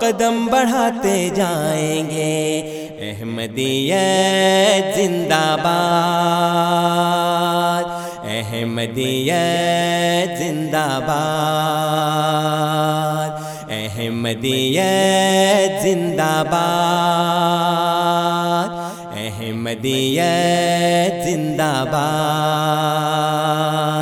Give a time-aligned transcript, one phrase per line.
[0.00, 2.38] قدم بڑھاتے جائیں گے۔
[3.00, 7.84] احمدیت زندہ باد۔
[8.24, 13.30] احمدیت زندہ باد۔
[13.70, 18.70] احمدیت زندہ باد۔
[19.16, 24.01] احمدیت زندہ باد۔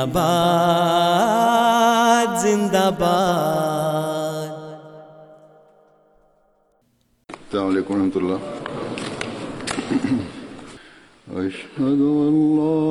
[0.00, 1.60] زندہ باد
[2.42, 4.52] زندہ باد
[7.28, 8.40] السلام علیکم ورحمۃ اللہ۔
[11.40, 12.84] اشهد ان لا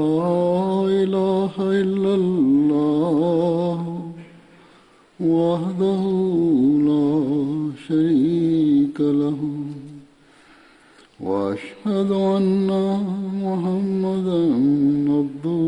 [0.99, 3.79] اله الا الله
[5.19, 6.01] وحده
[6.89, 7.09] لا
[7.87, 9.39] شريك له
[11.29, 12.45] واشهد ان
[13.45, 14.41] محمدا
[15.15, 15.63] عبده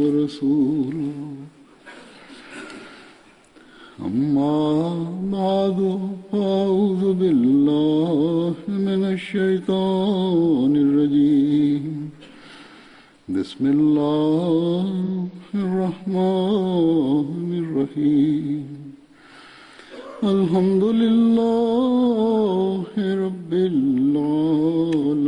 [0.00, 1.18] ورسوله.
[4.08, 4.58] أما
[5.32, 5.78] بعد،
[6.32, 11.84] فأعوذ بالله من الشيطان الرجيم.
[13.28, 14.86] بسم الله
[15.54, 18.66] الرحمن الرحيم.
[20.24, 25.27] الحمد لله رب العالمين.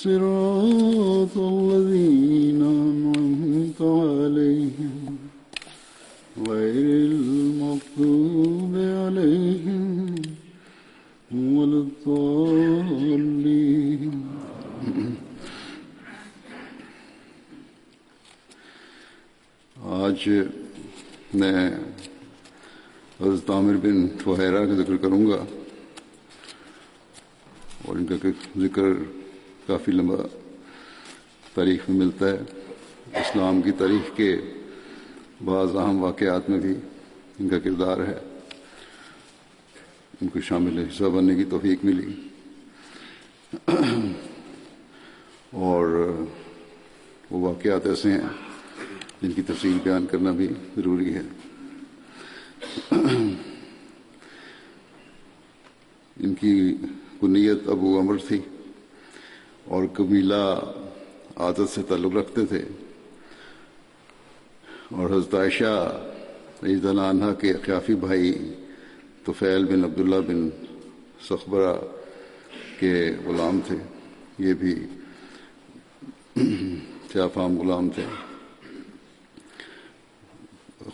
[0.00, 5.16] صراط الذين أنعمت عليهم
[6.48, 9.84] غير المغضوب عليهم
[11.32, 13.24] ولا الضالين.
[20.00, 20.20] آج
[21.34, 21.60] میں
[23.20, 25.40] حضرت عامر بن فہیرہ کا ذکر کروں گا
[27.84, 28.14] اور ان کا
[28.60, 28.86] ذکر
[29.70, 30.16] کافی لمبا
[31.54, 32.38] تاریخ میں ملتا ہے۔
[33.14, 34.36] اسلام کی تاریخ کے
[35.44, 36.74] بعض اہم واقعات میں بھی
[37.38, 38.18] ان کا کردار ہے۔
[40.20, 42.12] ان کو شامل حصہ بننے کی توفیق ملی۔
[45.50, 45.86] اور
[47.30, 48.20] وہ واقعات ایسے ہیں
[49.22, 51.22] جن کی تفصیل بیان کرنا بھی ضروری ہے۔
[56.20, 56.76] ان کی
[57.20, 58.40] کنیت ابو امر تھی۔
[59.70, 60.60] اور قبیلہ
[61.36, 62.62] عادت سے تعلق رکھتے تھے۔
[64.92, 66.00] اور حضرت عائشہ
[66.62, 68.54] عید عنہ کے اقیافی بھائی
[69.24, 70.48] توفیل بن عبداللہ بن
[71.22, 71.74] سخبرہ
[72.80, 73.76] کے غلام تھے۔
[74.38, 74.74] یہ بھی
[77.34, 78.04] فام غلام تھے۔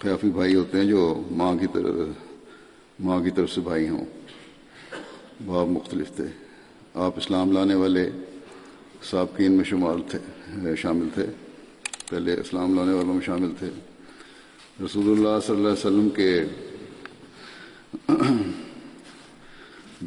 [0.01, 2.09] خیافی بھائی ہوتے ہیں جو ماں کی طرف،
[3.01, 4.05] ماں کی طرف سے بھائی ہوں۔
[5.47, 6.25] باب مختلف تھے۔
[6.95, 8.11] آپ اسلام لانے والے
[9.03, 11.27] سابقین میں شمار تھے، شامل تھے۔
[12.11, 13.71] پہلے اسلام لانے والوں میں شامل تھے۔
[14.85, 16.41] رسول اللہ صلی اللہ علیہ وسلم کے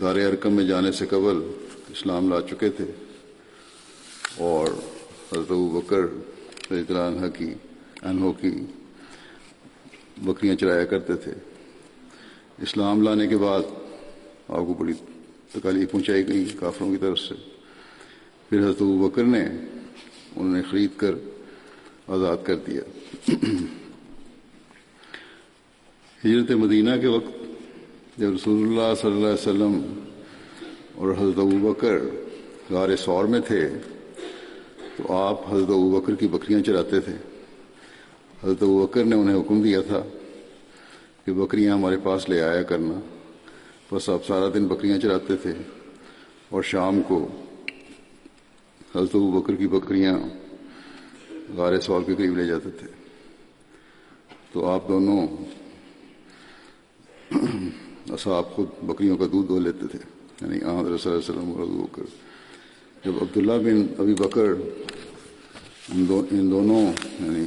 [0.02, 1.52] دار ارکم میں جانے سے قبل
[1.90, 2.86] اسلام لا چکے تھے۔
[4.38, 4.68] اور
[5.34, 6.00] حضرت بکر
[6.72, 7.54] رضی اللہ عنہ کی
[8.02, 8.52] انہوں کی
[10.18, 11.32] بکریاں چرایا کرتے تھے۔
[12.62, 13.60] اسلام لانے کے بعد
[14.48, 14.94] آپ کو بڑی
[15.54, 17.59] تکالیف پہنچائی گئی کافروں کی طرف سے۔
[18.50, 19.44] پھر حضرت بکر نے
[20.36, 21.16] انہوں نے خرید کر
[22.08, 22.82] آزاد کر دیا۔
[26.26, 27.38] ہجرت مدینہ کے وقت
[28.18, 30.04] جب رسول اللہ صلی اللہ علیہ وسلم
[30.96, 31.98] اور حضرت بکر
[32.70, 33.70] غار سور میں تھے،
[34.98, 37.14] تو آپ حضرت بکر کی بکریاں چراتے تھے۔
[38.44, 40.04] حضرت بکر نے انہیں حکم دیا تھا
[41.26, 43.00] کہ بکریاں ہمارے پاس لے آیا کرنا۔
[43.92, 45.52] بس آپ سارا دن بکریاں چراتے تھے
[46.50, 47.28] اور شام کو
[48.96, 50.20] حضرت ابو بکر کی بکریاں
[51.56, 52.88] غار سوال کے قریب لے جاتے تھے۔
[54.52, 55.28] تو آپ دونوں
[58.10, 60.00] اصحاب خود بکریوں کا دودھ دھو لیتے تھے۔
[60.42, 62.04] یعنی حضرت صلی اللہ علیہ وسلم اور بکر۔
[63.06, 64.46] جب عبداللہ بن ابی بکر
[65.90, 66.82] ان, دو ان دونوں
[67.20, 67.44] یعنی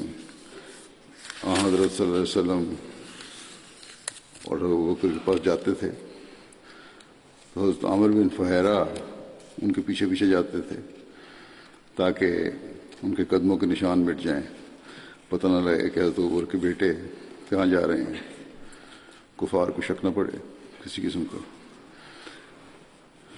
[1.43, 2.75] حضرت صلی اللہ علیہ وسلم
[4.45, 5.91] اور بکر کے پاس جاتے تھے
[7.55, 8.85] تو حضرت عامر بن فہرا
[9.63, 10.92] ان کے پیچھے پیچھے جاتے تھے۔
[11.97, 12.37] تاکہ
[13.03, 14.43] ان کے قدموں کے نشان مٹ جائیں۔
[15.29, 16.93] پتہ نہ لگے کہ حضرت عبر کے بیٹے
[17.49, 18.15] کہاں جا رہے ہیں۔
[19.37, 20.37] کفار کو شک نہ پڑے
[20.85, 21.39] کسی قسم کا۔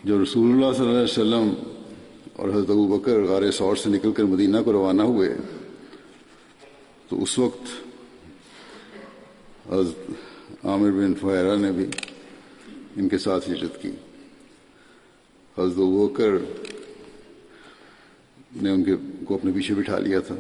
[0.05, 1.53] جب رسول اللہ صلی اللہ علیہ وسلم
[2.33, 5.35] اور حضرت ابو بکر غار سور سے نکل کر مدینہ کو روانہ ہوئے،
[7.09, 7.67] تو اس وقت
[9.73, 10.11] حضرت
[10.65, 11.87] عامر بن فہرا نے بھی
[12.97, 13.89] ان کے ساتھ ہجرت کی۔
[15.59, 16.31] حضرت ابو بکر
[18.63, 20.35] نے ان کے کو اپنے پیچھے بٹھا لیا تھا۔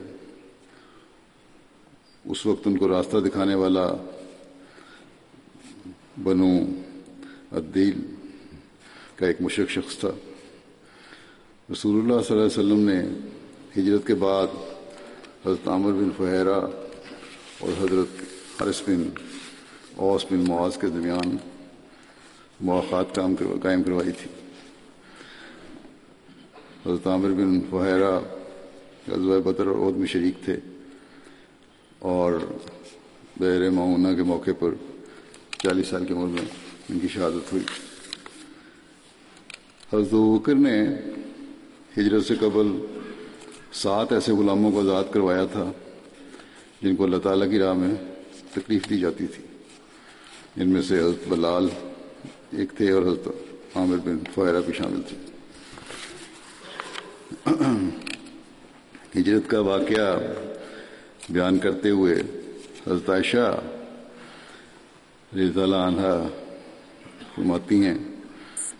[2.24, 3.92] اس وقت ان کو راستہ دکھانے والا
[6.22, 6.58] بنو
[7.52, 8.00] عدیل
[9.16, 10.08] کا ایک مشرق شخص تھا۔
[11.72, 13.02] رسول اللہ صلی اللہ علیہ وسلم نے
[13.78, 14.46] ہجرت کے بعد
[15.46, 16.58] حضرت عامر بن فہرا
[17.58, 18.22] اور حضرت
[18.62, 19.08] حرث بن
[19.96, 21.36] اوس بن معاذ کے درمیان
[22.60, 24.43] مواقعات کام قائم کروائی تھی۔
[26.86, 28.18] حضرت عامر بن فہرا
[29.08, 30.56] غزوہ بدر اور عہد میں شریک تھے
[31.98, 32.32] اور
[33.36, 34.74] بحر معاونہ کے موقع پر
[35.58, 36.42] چالیس سال کی عمر میں
[36.90, 37.64] ان کی شہادت ہوئی۔
[39.92, 40.84] حضرت بکر نے
[41.98, 42.86] ہجرت سے قبل
[43.72, 45.72] سات ایسے غلاموں کو آزاد کروایا تھا
[46.82, 47.94] جن کو اللہ تعالیٰ کی راہ میں
[48.52, 49.44] تکلیف دی جاتی تھی۔
[50.62, 51.68] ان میں سے حضرت بلال
[52.56, 53.28] ایک تھے اور حضرت
[53.76, 55.33] عامر بن فائرہ بھی شامل تھے۔
[59.16, 60.18] ہجرت کا واقعہ
[61.30, 62.14] بیان کرتے ہوئے
[62.86, 63.60] حضرت عائشہ
[65.36, 66.28] رضی اللہ عنہ
[67.34, 67.98] فرماتی ہیں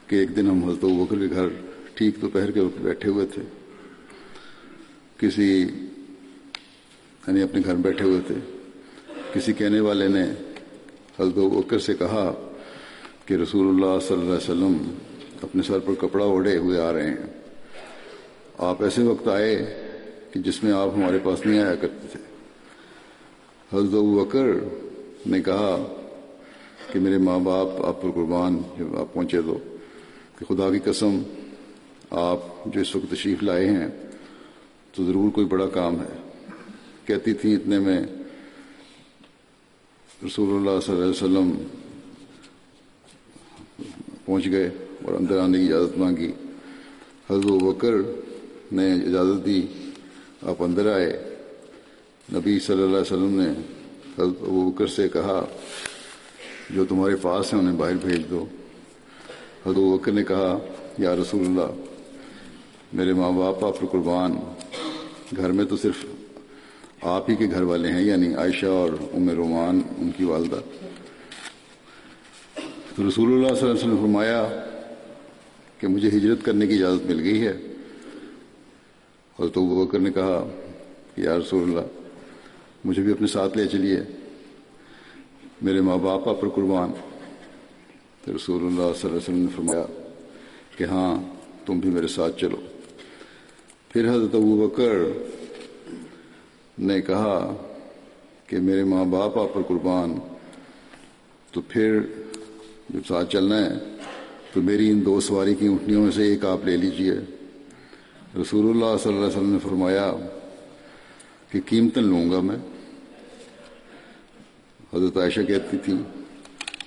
[0.06, 1.48] کہ ایک دن ہم حضرت بکر کے گھر
[1.94, 3.42] ٹھیک دوپہر کے وقت بیٹھے ہوئے تھے۔
[5.18, 5.60] کسی
[7.26, 8.34] یعنی اپنے گھر بیٹھے ہوئے تھے۔
[9.32, 10.24] کسی کہنے والے نے
[11.20, 12.32] حضرت بکر سے کہا
[13.24, 14.94] کہ رسول اللہ صلی اللہ علیہ وسلم
[15.42, 17.43] اپنے سر پر کپڑا اوڑے ہوئے آ رہے ہیں۔
[18.58, 19.80] آپ ایسے وقت آئے
[20.30, 22.20] کہ جس میں آپ ہمارے پاس نہیں آیا کرتے تھے۔
[23.76, 24.44] حضرت بکر
[25.26, 25.94] نے کہا
[26.92, 29.58] کہ میرے ماں باپ آپ پر قربان جب آپ پہنچے تو
[30.38, 31.22] کہ خدا کی قسم
[32.10, 33.88] آپ جو اس وقت تشریف لائے ہیں
[34.92, 36.30] تو ضرور کوئی بڑا کام ہے۔
[37.04, 38.00] کہتی تھیں اتنے میں
[40.26, 41.66] رسول اللہ صلی اللہ علیہ وسلم
[44.24, 44.70] پہنچ گئے
[45.04, 46.32] اور اندر آنے کی اجازت مانگی۔
[47.30, 47.94] حضرت بکر
[48.74, 49.66] نے اجازت دی۔
[50.42, 51.34] آپ اندر آئے۔
[52.32, 53.48] نبی صلی اللہ علیہ وسلم نے
[54.18, 55.44] حضرت ابو بکر سے کہا،
[56.70, 58.44] جو تمہارے پاس ہیں انہیں باہر بھیج دو۔
[59.66, 60.58] حضرت ابو بکر نے کہا،
[60.98, 61.82] یا رسول اللہ،
[62.92, 64.32] میرے ماں باپ، آپ قربان۔
[65.36, 66.06] گھر میں تو صرف
[67.02, 70.60] آپ ہی کے گھر والے ہیں یعنی عائشہ اور ام رومان ان کی والدہ۔
[72.96, 74.64] تو رسول اللہ صلی اللہ علیہ وسلم نے فرمایا
[75.80, 77.73] کہ مجھے ہجرت کرنے کی اجازت مل گئی ہے۔
[79.38, 80.48] حضرت ابو بکر نے کہا
[81.14, 81.86] کہ یا رسول اللہ،
[82.84, 84.00] مجھے بھی اپنے ساتھ لے چلیے،
[85.62, 86.92] میرے ماں باپ پر قربان۔
[88.24, 89.86] تو رسول اللہ صلی اللہ علیہ وسلم نے فرمایا
[90.76, 91.22] کہ ہاں
[91.66, 92.56] تم بھی میرے ساتھ چلو۔
[93.88, 94.92] پھر حضرت ابو بکر
[96.78, 97.54] نے کہا
[98.46, 100.14] کہ میرے ماں باپ آپ پر قربان،
[101.50, 102.00] تو پھر
[102.90, 103.78] جب ساتھ چلنا ہے،
[104.52, 107.14] تو میری ان دو سواری کی اونٹنیوں میں سے ایک آپ لے لیجیے۔
[108.40, 110.12] رسول اللہ صلی اللہ علیہ وسلم نے فرمایا
[111.50, 112.56] کہ قیمتاً لوں گا میں۔
[114.94, 115.92] حضرت عائشہ کہتی تھی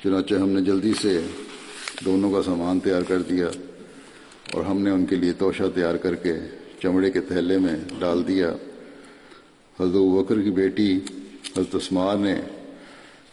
[0.04, 1.22] چنانچہ ہم نے جلدی سے
[2.06, 3.48] دونوں کا سامان تیار کر دیا
[4.54, 6.34] اور ہم نے ان کے لیے توشہ تیار کر کے
[6.82, 8.50] چمڑے کے تھیلے میں ڈال دیا۔
[9.80, 10.96] حضرت بکر کی بیٹی
[11.58, 12.42] حضرت اسمار نے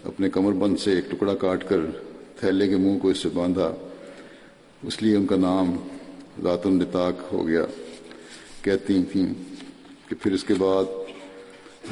[0.04, 1.80] اپنے کمر بند سے ایک ٹکڑا کاٹ کر
[2.40, 3.74] تھیلے کے منہ کو اس سے باندھا۔
[4.82, 5.76] اس لیے ان کا نام
[6.42, 7.66] ذات النطاق ہو گیا۔
[8.64, 9.26] کہتی تھیں
[10.08, 10.84] کہ پھر اس کے بعد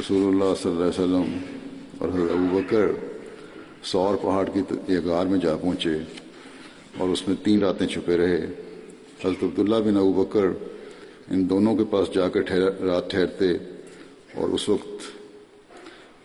[0.00, 1.38] رسول اللہ صلی اللہ علیہ وسلم
[1.98, 2.86] اور حضرت ابو بکر
[3.82, 5.90] سور پہاڑ کی غار میں جا پہنچے
[6.98, 8.46] اور اس میں تین راتیں چھپے رہے۔
[9.24, 10.46] حضرت عبداللہ بن ابو بکر
[11.30, 12.50] ان دونوں کے پاس جا کر
[12.80, 13.52] رات ٹھہرتے
[14.34, 15.10] اور اس وقت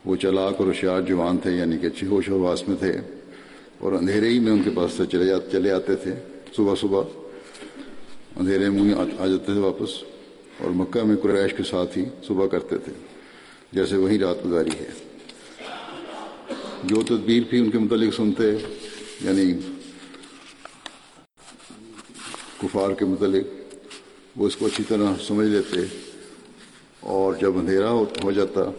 [0.05, 2.93] وہ چلاک اور ہوشیار جوان تھے یعنی کہ اچھی ہوش حواس میں تھے
[3.79, 6.13] اور اندھیرے ہی میں ان کے پاس سے چلے چلے آتے تھے۔
[6.55, 7.01] صبح صبح
[8.35, 10.16] اندھیرے میں آ جاتے تھے واپس۔
[10.59, 12.91] اور مکہ میں قریش کے ساتھ ہی صبح کرتے تھے،
[13.71, 14.89] جیسے وہی رات گزاری ہے۔
[16.83, 18.51] جو تدبیر بھی ان کے متعلق سنتے
[19.21, 19.53] یعنی
[22.61, 23.47] کفار کے متعلق،
[24.35, 25.79] وہ اس کو اچھی طرح سمجھ لیتے
[26.99, 27.91] اور جب اندھیرا
[28.23, 28.71] ہو جاتا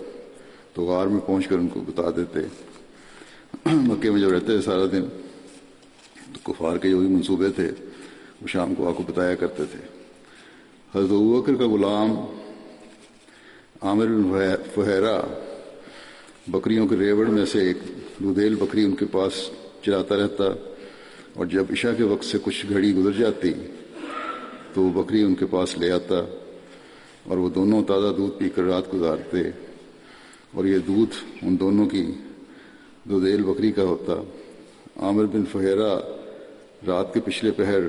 [0.74, 2.40] تو غار میں پہنچ کر ان کو بتا دیتے۔
[3.66, 5.04] مکے میں جب رہتے تھے سارا دن،
[6.32, 7.70] تو کفار کے جو بھی منصوبے تھے،
[8.42, 9.97] وہ شام کو آ کو بتایا کرتے تھے۔
[10.94, 12.14] حضرت بکر کا غلام
[13.82, 15.20] عامر بن فہرا
[16.48, 17.76] بکریوں کے ریوڑ میں سے ایک
[18.18, 19.32] دودھیل بکری ان کے پاس
[19.82, 20.44] چلاتا رہتا
[21.34, 23.52] اور جب عشاء کے وقت سے کچھ گھڑی گزر جاتی
[24.74, 26.20] تو وہ بکری ان کے پاس لے آتا
[27.24, 29.42] اور وہ دونوں تازہ دودھ پی کر رات گزارتے
[30.52, 32.06] اور یہ دودھ ان دونوں کی
[33.04, 34.14] دودھیل بکری کا ہوتا۔
[34.96, 35.94] عامر بن فہرا
[36.86, 37.80] رات کے پچھلے پہر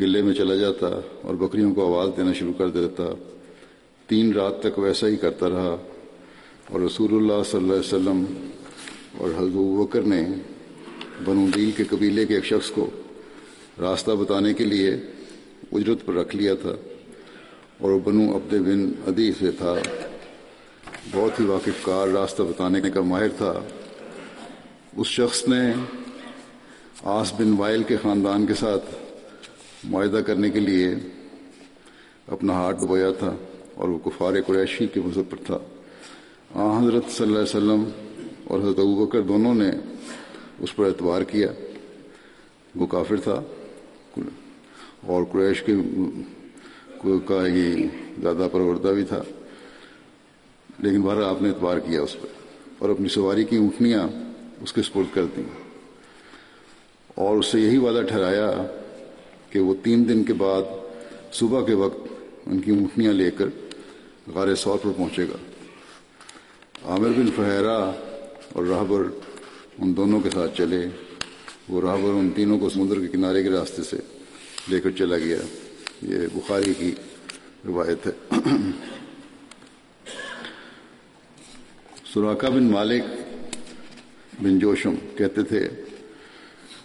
[0.00, 3.04] گلے میں چلا جاتا اور بکریوں کو آواز دینا شروع کر دیتا۔
[4.06, 5.76] تین رات تک ویسا ہی کرتا رہا۔
[6.70, 8.24] اور رسول اللہ صلی اللہ علیہ وسلم
[9.18, 10.26] اور حضرت بکر نے
[11.24, 12.90] بنودیل کے قبیلے کے ایک شخص کو
[13.80, 14.96] راستہ بتانے کے لیے
[15.72, 16.74] اجرت پر رکھ لیا تھا۔
[17.78, 19.74] اور وہ بنو عبد بن ادی سے تھا۔
[21.12, 23.52] بہت ہی واقف کار راستہ بتانے کا ماہر تھا۔
[24.96, 25.72] اس شخص نے
[27.02, 28.84] آس بن وائل کے خاندان کے ساتھ
[29.84, 30.88] معاہدہ کرنے کے لیے
[32.26, 33.36] اپنا ہاتھ ڈبویا تھا
[33.74, 35.58] اور وہ کفار قریشی کے مذہب پر تھا۔
[36.54, 37.84] آ، حضرت صلی اللہ علیہ وسلم
[38.44, 39.70] اور حضرت بکر دونوں نے
[40.58, 41.48] اس پر اعتبار کیا۔
[42.76, 43.42] وہ کافر تھا۔
[45.02, 45.72] اور قریش کے
[47.26, 47.86] کا ہی
[48.20, 49.22] زیادہ پروردہ بھی تھا۔
[50.78, 52.26] لیکن بہر آپ نے اعتبار کیا اس پر
[52.78, 54.08] اور اپنی سواری کی اونٹنیاں
[54.60, 55.42] اس کے سپرد کر دیں۔
[57.14, 58.50] اور اس سے یہی وعدہ ٹھہرایا
[59.50, 60.62] کہ وہ تین دن کے بعد
[61.32, 62.12] صبح کے وقت
[62.46, 63.46] ان کی اونٹنیاں لے کر
[64.34, 65.36] غار سور پر پہنچے گا۔
[66.84, 67.92] عامر بن فہرا
[68.52, 69.02] اور راہبر
[69.78, 70.86] ان دونوں کے ساتھ چلے۔
[71.68, 73.96] وہ راہبر ان تینوں کو سمندر کے کنارے کے راستے سے
[74.68, 75.38] لے کر چلا گیا۔
[76.02, 76.94] یہ بخاری کی
[77.66, 78.40] روایت ہے۔
[82.14, 83.04] سراقا بن مالک
[84.42, 85.68] بن جوشم کہتے تھے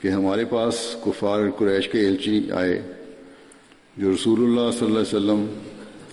[0.01, 2.81] کہ ہمارے پاس کفار قریش کے ایلچی آئے،
[3.97, 5.45] جو رسول اللہ صلی اللہ علیہ وسلم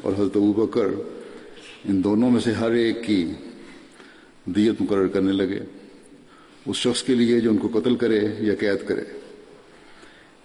[0.03, 0.87] اور حضرت بکر،
[1.85, 3.33] ان دونوں میں سے ہر ایک کی
[4.45, 5.61] دیت مقرر کرنے لگے۔
[6.67, 9.05] اس شخص کے لیے جو ان کو قتل کرے یا قید کرے۔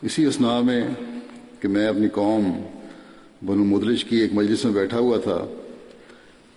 [0.02, 0.88] اسی اسنا میں
[1.60, 2.62] کہ میں اپنی قوم
[3.46, 5.46] بنو مدلج کی ایک مجلس میں بیٹھا ہوا تھا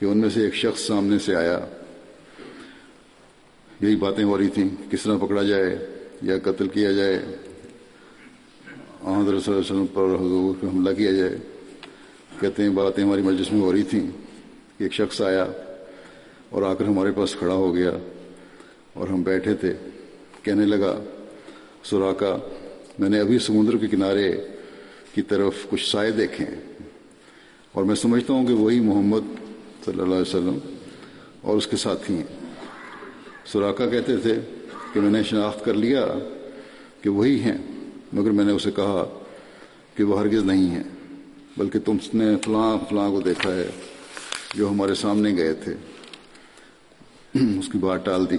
[0.01, 1.61] کہ ان میں سے ایک شخص سامنے سے آیا۔
[3.81, 7.17] یہی باتیں ہو رہی تھیں، کس طرح پکڑا جائے یا قتل کیا جائے
[9.17, 11.39] حضرت صلی اللہ علیہ وسلم پر حضور پہ حملہ کیا جائے۔
[12.41, 14.07] کہتے ہیں، باتیں ہماری مجلس میں ہو رہی تھیں۔
[14.79, 15.47] کہ ایک شخص آیا
[16.51, 17.91] اور آ کر ہمارے پاس کھڑا ہو گیا
[18.93, 19.75] اور ہم بیٹھے تھے۔
[20.43, 21.05] کہنے لگا
[21.85, 22.49] سوراخا
[22.99, 24.47] میں نے ابھی سمندر کے کنارے
[25.15, 26.61] کی طرف کچھ سائے دیکھے ہیں۔
[27.73, 29.21] اور میں سمجھتا ہوں کہ وہی محمد
[29.85, 30.59] صلی اللہ علیہ وسلم
[31.41, 32.55] اور اس کے ساتھی ہیں۔
[33.45, 34.35] سوراخا کہتے تھے
[34.97, 36.07] کہ میں نے شناخت کر لیا
[37.01, 37.59] کہ وہی ہیں،
[38.13, 39.19] مگر میں نے اسے کہا
[39.95, 40.83] کہ وہ ہرگز نہیں ہیں،
[41.57, 43.71] بلکہ تم نے فلاں فلاں کو دیکھا ہے
[44.55, 45.75] جو ہمارے سامنے گئے تھے۔
[47.35, 48.37] اس کی بات ٹال دی۔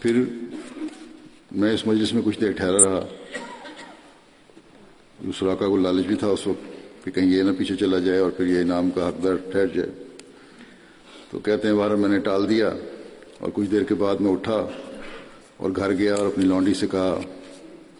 [0.00, 0.22] پھر
[1.52, 3.06] میں اس مجلس میں کچھ دیر ٹھہرا رہا۔
[5.38, 6.64] سراکا کو لالچ بھی تھا اس وقت
[7.04, 9.90] کہ کہیں یہ نہ پیچھے چلا جائے اور پھر یہ انعام کا حقدار ٹھہر جائے۔
[11.30, 12.68] تو کہتے ہیں بار میں نے ٹال دیا
[13.38, 14.66] اور کچھ دیر کے بعد میں اٹھا۔
[15.58, 17.20] اور گھر گیا اور اپنی لانڈی سے کہا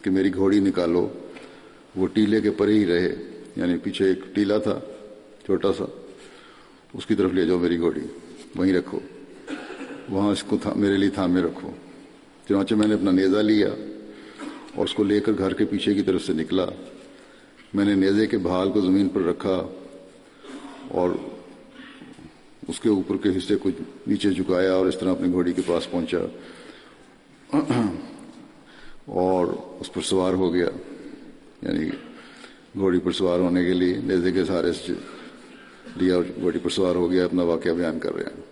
[0.02, 1.08] کہ میری گھوڑی نکالو۔
[1.96, 3.14] وہ ٹیلے کے پرے ہی رہے
[3.56, 4.80] یعنی پیچھے ایک ٹیلا تھا،
[5.44, 5.84] چھوٹا سا۔
[6.94, 8.00] اس کی طرف لے جاؤ میری گھوڑی،
[8.56, 8.98] وہیں رکھو۔
[10.08, 11.70] وہاں اس کو تھا، میرے لیے تھامے رکھو۔
[12.48, 13.68] چنانچہ میں نے اپنا نیزا لیا
[14.74, 16.66] اور اس کو لے کر گھر کے پیچھے کی طرف سے نکلا۔
[17.74, 19.68] میں نے نیزے کے بھال کو زمین پر رکھا
[20.88, 21.10] اور
[22.68, 23.70] اس کے اوپر کے حصے کو
[24.06, 26.18] نیچے جھکایا اور اس طرح اپنی گھوڑی کے پاس پہنچا۔
[27.52, 29.47] اور
[29.81, 30.69] اس پر سوار ہو گیا
[31.62, 31.88] یعنی
[32.78, 34.93] گھوڑی پر سوار ہونے کے لیے نیزے کے سہارے سے
[35.97, 38.43] لیا اور گھوڑی پر سوار ہو گیا، اپنا واقعہ بیان کر رہے ہیں۔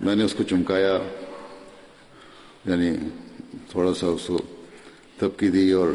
[0.00, 0.96] میں نے اس کو چمکایا
[2.64, 2.90] یعنی
[3.70, 4.38] تھوڑا سا اس کو
[5.18, 5.88] تھپکی دی اور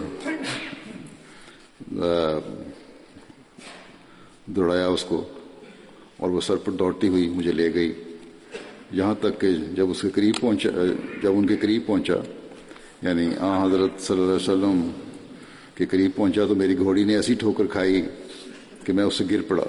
[4.45, 5.23] دوڑایا اس کو
[6.17, 7.91] اور وہ سر پر دوڑتی ہوئی مجھے لے گئی۔
[8.91, 10.69] یہاں تک کہ جب اس کے قریب پہنچا،
[11.23, 12.13] جب ان کے قریب پہنچا
[13.01, 14.89] یعنی آ حضرت صلی اللہ علیہ وسلم
[15.75, 18.01] کے قریب پہنچا تو میری گھوڑی نے ایسی ٹھوکر کھائی
[18.85, 19.63] کہ میں اس سے گر پڑا۔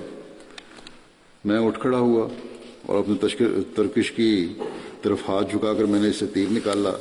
[1.45, 2.29] میں اٹھ کھڑا ہوا
[2.87, 3.15] اور اپنے
[3.75, 4.47] ترکش کی
[5.03, 6.93] طرف ہاتھ جھکا کر میں نے اس سے تیر نکالا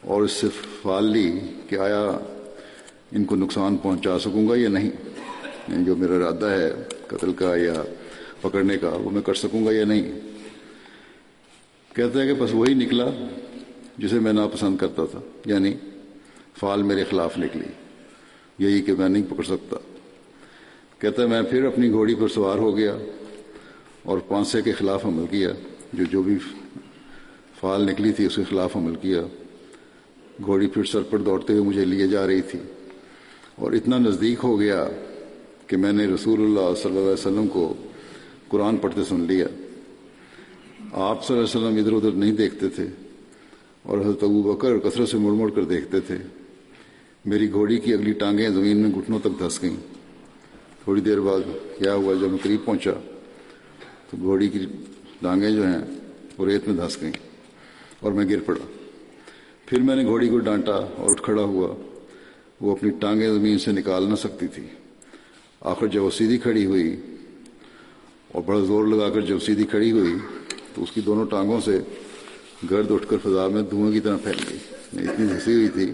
[0.00, 0.46] اور اس سے
[0.82, 2.10] فال لی کہ آیا
[3.12, 4.90] ان کو نقصان پہنچا سکوں گا یا نہیں؟
[5.68, 6.70] یعنی جو میرا ارادہ ہے
[7.06, 7.82] قتل کا یا
[8.40, 10.31] پکڑنے کا وہ میں کر سکوں گا یا نہیں؟
[11.94, 13.04] کہتا ہے کہ بس وہی نکلا
[13.98, 15.74] جسے میں ناپسند کرتا تھا یعنی
[16.58, 17.64] فال میرے خلاف نکلی،
[18.58, 19.76] یہی کہ میں نہیں پکڑ سکتا۔
[20.98, 22.96] کہتا ہے، میں پھر اپنی گھوڑی پر سوار ہو گیا
[24.02, 25.50] اور پانسے کے خلاف عمل کیا،
[25.92, 26.38] جو جو بھی
[27.60, 29.22] فال نکلی تھی اس کے خلاف عمل کیا۔
[30.44, 32.58] گھوڑی پھر سر پر دوڑتے ہوئے مجھے لیے جا رہی تھی۔
[33.54, 34.88] اور اتنا نزدیک ہو گیا
[35.66, 37.74] کہ میں نے رسول اللہ صلی اللہ علیہ وسلم کو
[38.48, 39.46] قرآن پڑھتے سن لیا۔
[40.92, 42.86] آپ صلی اللہ علیہ وسلم ادھر ادھر نہیں دیکھتے تھے
[43.82, 46.16] اور حضرت ابو بکر کثرت سے مڑ مڑ کر دیکھتے تھے۔
[47.24, 49.76] میری گھوڑی کی اگلی ٹانگیں زمین میں گھٹنوں تک دھس گئیں۔
[50.84, 51.40] تھوڑی دیر بعد
[51.78, 52.90] کیا ہوا جب میں قریب پہنچا
[54.10, 54.66] تو گھوڑی کی
[55.20, 55.78] ٹانگیں جو ہیں
[56.38, 57.12] وہ ریت میں دھس گئیں
[58.00, 58.66] اور میں گر پڑا۔
[59.66, 61.74] پھر میں نے گھوڑی کو ڈانٹا اور اٹھ کھڑا ہوا۔
[62.60, 64.66] وہ اپنی ٹانگیں زمین سے نکال نہ سکتی تھی۔
[65.60, 66.96] آخر جب وہ سیدھی کھڑی ہوئی
[68.28, 70.14] اور بڑا زور لگا کر جب سیدھی کھڑی ہوئی
[70.74, 71.80] تو اس کی دونوں ٹانگوں سے
[72.70, 74.58] گرد اٹھ کر فضا میں دھوئیں کی طرح پھیل گئی۔
[75.08, 75.92] اتنی ہنسی ہوئی تھی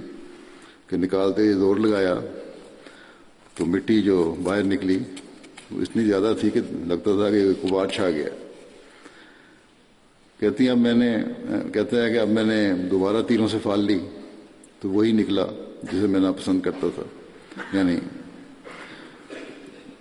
[0.86, 2.14] کہ نکالتے ہی زور لگایا
[3.54, 4.98] تو مٹی جو باہر نکلی
[5.70, 8.28] وہ اتنی زیادہ تھی کہ لگتا تھا کہ کباڑ چھا گیا۔
[10.40, 11.16] کہتی ہیں، اب میں نے،
[11.74, 13.98] کہتے ہیں کہ اب میں نے دوبارہ تیروں سے پھال لی
[14.80, 15.46] تو وہی نکلا
[15.82, 17.02] جسے میں ناپسند کرتا تھا۔
[17.72, 17.96] یعنی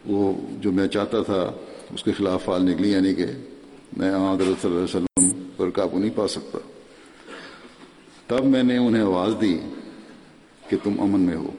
[0.05, 1.51] وہ جو میں چاہتا تھا
[1.93, 3.25] اس کے خلاف فال نکلی یعنی کہ
[3.97, 6.58] میں حضرت صلی اللہ علیہ وسلم پر قابو نہیں پا سکتا۔
[8.28, 9.60] تب میں نے انہیں آواز دی
[10.69, 11.52] کہ تم امن میں ہو۔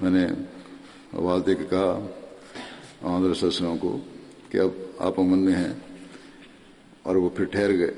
[0.00, 0.26] میں نے
[1.12, 2.06] آواز دے کے کہا
[3.00, 3.98] حضرت صلی اللہ علیہ وسلم کو
[4.48, 4.68] کہ اب
[4.98, 5.74] آپ امن میں ہیں
[7.02, 7.94] اور وہ پھر ٹھہر گئے۔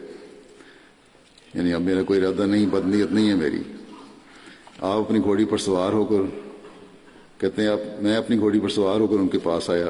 [1.55, 3.63] یعنی اب میرا کوئی ارادہ نہیں، بدنیت نہیں ہے میری۔
[4.79, 6.41] آپ اپنی گھوڑی پر سوار ہو کر
[7.41, 9.89] کہتے ہیں، آپ، میں اپنی گھوڑی پر سوار ہو کر ان کے پاس آیا۔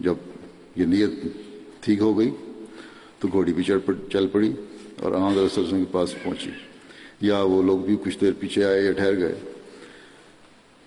[0.00, 0.14] جب
[0.76, 1.10] یہ نیت
[1.86, 2.30] ٹھیک ہو گئی
[3.18, 4.52] تو گھوڑی بھی چڑھ چل پڑی
[5.00, 6.50] اور احمد وسلم کے پاس پہنچی۔
[7.20, 9.34] یا وہ لوگ بھی کچھ دیر پیچھے آئے یا ٹھہر گئے۔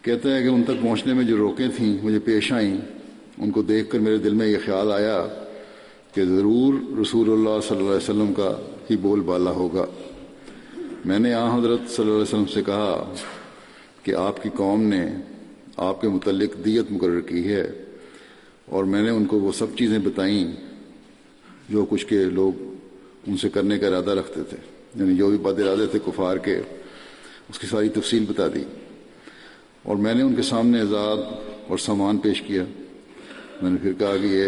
[0.02, 2.78] کہتے ہیں کہ ان تک پہنچنے میں جو روکیں تھیں، مجھے پیش آئیں۔
[3.38, 5.28] ان کو دیکھ کر میرے دل میں یہ خیال آیا
[6.14, 9.86] کہ ضرور رسول اللہ صلی اللہ علیہ وسلم کا ہی بول بالا ہوگا۔
[11.06, 13.14] میں نے آ، حضرت صلی اللہ علیہ وسلم سے کہا
[14.04, 15.06] کہ آپ کی قوم نے
[15.78, 17.68] آپ کے متعلق دیت مقرر کی ہے
[18.66, 20.69] اور میں نے ان کو وہ سب چیزیں بتائیں۔
[21.70, 22.74] جو کچھ کے لوگ
[23.28, 24.58] ان سے کرنے کا ارادہ رکھتے تھے
[24.96, 26.58] یعنی جو بھی بد ارادے تھے، کفار کے،
[27.50, 28.64] اس کی ساری تفصیل بتا دی۔
[29.84, 31.18] اور میں نے ان کے سامنے آزاد
[31.68, 32.64] اور سامان پیش کیا۔
[33.62, 34.46] میں نے پھر کہا کہ یہ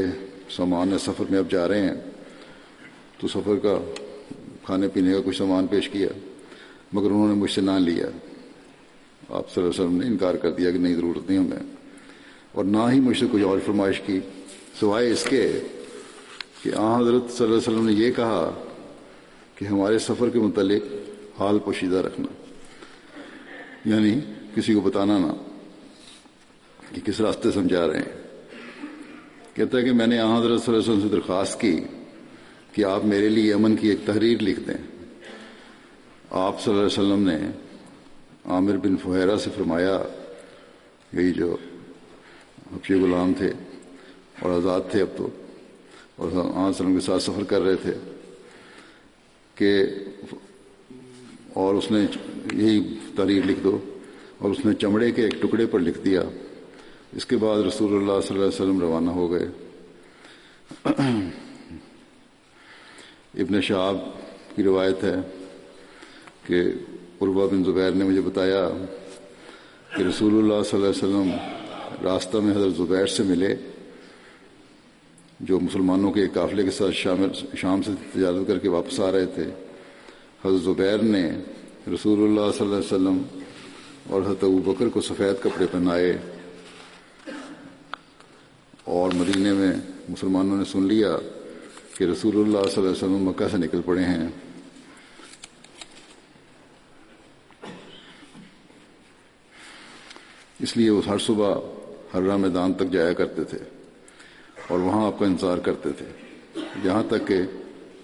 [0.50, 1.96] سامان ہے، سفر میں اب جا رہے ہیں۔
[3.18, 3.92] تو سفر کا
[4.64, 6.08] کھانے پینے کا کچھ سامان پیش کیا،
[6.94, 8.06] مگر انہوں نے مجھ سے نہ لیا۔
[9.30, 11.76] آپ صلی اللہ علیہ وسلم نے انکار کر دیا کہ نہیں، ضرورت نہیں ہمیں۔
[12.52, 14.20] اور نہ ہی مجھ سے کوئی اور فرمائش کی،
[14.80, 15.60] سوائے اس کے
[16.63, 18.63] کہ آ حضرت صلی اللہ علیہ وسلم نے یہ کہا
[19.56, 20.82] کہ ہمارے سفر کے متعلق
[21.41, 22.28] حال پوشیدہ رکھنا۔
[23.86, 24.19] یعنی
[24.56, 25.32] کسی کو بتانا نہ
[26.95, 28.21] کہ کس راستے سے ہم جا رہے ہیں۔
[29.54, 31.80] کہتا ہے کہ میں نے آ حضرت صلی اللہ علیہ وسلم سے درخواست کی
[32.71, 35.08] کہ آپ میرے لیے امن کی ایک تحریر لکھ دیں۔
[36.30, 37.38] آپ صلی اللہ علیہ وسلم نے
[38.45, 40.02] عامر بن فہیرہ سے فرمایا،
[41.13, 41.58] یہی جو
[42.76, 43.52] حفیع غلام تھے
[44.39, 45.28] اور آزاد تھے اب تو
[46.15, 46.28] اور
[46.69, 47.93] وسلم کے ساتھ سفر کر رہے تھے
[49.56, 49.84] کہ
[51.54, 52.06] اور اس نے
[52.54, 53.78] یہی تحریر لکھ دو
[54.38, 56.21] اور اس نے چمڑے کے ایک ٹکڑے پر لکھ دیا۔
[57.13, 59.47] اس کے بعد رسول اللہ صلی اللہ علیہ وسلم روانہ ہو گئے۔
[63.34, 63.95] ابن شعب
[64.56, 65.15] کی روایت ہے
[66.47, 66.63] کہ
[67.19, 68.69] قربہ بن زبیر نے مجھے بتایا
[69.97, 71.32] کہ رسول اللہ صلی اللہ علیہ وسلم
[72.04, 73.56] راستہ میں حضرت زبیر سے ملے۔
[75.41, 79.25] جو مسلمانوں کے قافلے کے ساتھ شامل شام سے تجارت کر کے واپس آ رہے
[79.25, 79.43] تھے۔
[80.45, 81.32] حضرت زبیر نے
[81.93, 83.21] رسول اللہ صلی اللہ علیہ وسلم
[84.10, 86.17] اور حضرت ابو بکر کو سفید کپڑے پہنائے
[88.84, 89.71] اور مدینے میں
[90.10, 91.17] مسلمانوں نے سن لیا
[91.97, 94.27] کہ رسول اللہ صلی اللہ علیہ وسلم مکہ سے نکل پڑے ہیں۔
[100.60, 101.56] اس لیے وہ ہر صبح
[102.13, 103.81] ہر میدان تک جایا کرتے تھے۔
[104.67, 106.06] اور وہاں آپ کا انتظار کرتے تھے۔
[106.84, 107.41] یہاں تک کہ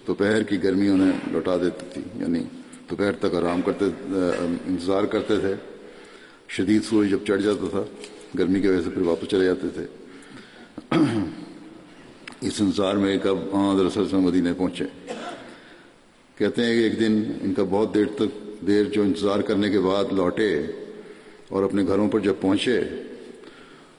[0.06, 2.42] دوپہر کی گرمی انہیں لوٹا دیتی تھی یعنی
[2.90, 3.84] دوپہر تک آرام کرتے،
[4.66, 5.54] انتظار کرتے تھے۔
[6.48, 7.82] شدید سورج جب چڑھ جاتا تھا،
[8.38, 9.86] گرمی کی وجہ سے پھر واپس چلے جاتے تھے۔
[12.40, 14.84] اس انتظار میں کب ہاں دراصل مدینے پہنچے۔
[16.38, 19.80] کہتے ہیں کہ ایک دن ان کا بہت دیر تک، دیر جو انتظار کرنے کے
[19.80, 20.60] بعد لوٹے
[21.48, 22.80] اور اپنے گھروں پر جب پہنچے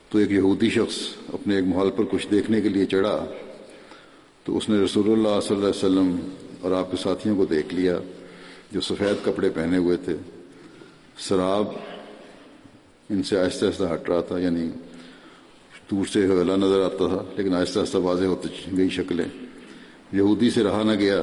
[0.09, 0.97] تو ایک یہودی شخص
[1.33, 3.25] اپنے ایک محل پر کچھ دیکھنے کے لیے چڑھا
[4.43, 6.15] تو اس نے رسول اللہ صلی اللہ علیہ وسلم
[6.61, 7.97] اور آپ کے ساتھیوں کو دیکھ لیا
[8.71, 10.15] جو سفید کپڑے پہنے ہوئے تھے۔
[11.17, 11.67] شراب
[13.09, 14.69] ان سے آہستہ آہستہ ہٹ رہا تھا یعنی
[15.91, 19.25] دور سے حویلا نظر آتا تھا، لیکن آہستہ آہستہ واضح ہوتی گئی شکلیں۔
[20.11, 21.21] یہودی سے رہا نہ گیا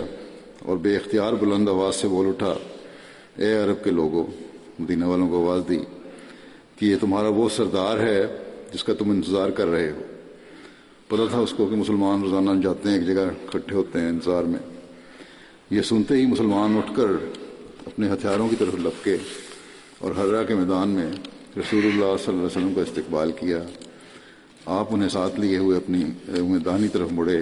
[0.63, 2.55] اور بے اختیار بلند آواز سے بول اٹھا،
[3.37, 4.25] اے عرب کے لوگوں،
[4.79, 5.79] مدینہ والوں کو آواز دی
[6.77, 8.27] کہ یہ تمہارا وہ سردار ہے
[8.77, 10.03] جس کا تم انتظار کر رہے ہو۔
[11.09, 14.43] پتا تھا اس کو کہ مسلمان روزانہ جاتے ہیں، ایک جگہ اکٹھے ہوتے ہیں انتظار
[14.43, 14.59] میں۔
[15.71, 17.07] یہ سنتے ہی مسلمان اٹھ کر
[17.87, 19.17] اپنے ہتھیاروں کی طرف لپکے
[19.99, 21.07] اور حرا کے میدان میں
[21.57, 23.63] رسول اللہ صلی اللہ علیہ وسلم کا استقبال کیا۔
[24.67, 26.05] آپ انہیں ساتھ لیے ہوئے اپنی
[26.65, 27.41] دانی طرف مڑے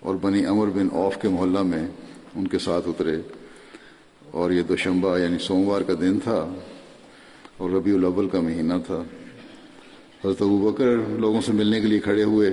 [0.00, 1.86] اور بنی امر بن اوف کے محلہ میں
[2.34, 3.16] ان کے ساتھ اترے۔
[4.30, 6.54] اور یہ دوشمبہ یعنی سوموار کا دن تھا
[7.56, 9.02] اور ربیع الاول کا مہینہ تھا۔
[10.24, 10.86] حضرت ابو بکر
[11.18, 12.50] لوگوں سے ملنے کے لیے کھڑے ہوئے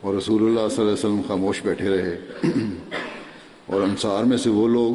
[0.00, 2.20] اور رسول اللہ صلی اللہ علیہ وسلم خاموش بیٹھے رہے۔
[3.66, 4.94] اور انصار میں سے وہ لوگ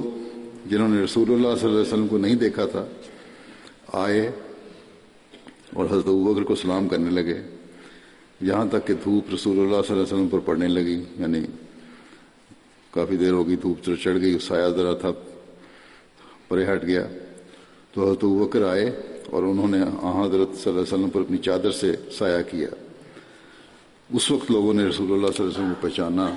[0.66, 2.86] جنہوں نے رسول اللہ صلی اللہ علیہ وسلم کو نہیں دیکھا تھا،
[3.94, 4.32] آئے
[5.74, 7.42] اور حضرت ابو بکر کو سلام کرنے لگے۔
[8.42, 11.42] یہاں تک کہ دھوپ رسول اللہ صلی اللہ علیہ وسلم پر پڑنے لگی یعنی
[12.92, 15.12] کافی دیر ہو گئی دھوپ چڑھ گئی، سایہ ذرا تھا،
[16.48, 17.08] پرے ہٹ گیا۔
[17.94, 18.90] تو حضرت بکر آئے
[19.32, 22.68] اور انہوں نے حضرت صلی اللہ علیہ وسلم پر اپنی چادر سے سایہ کیا۔
[24.14, 26.30] اس وقت لوگوں نے رسول اللہ صلی اللہ علیہ وسلم کو پہچانا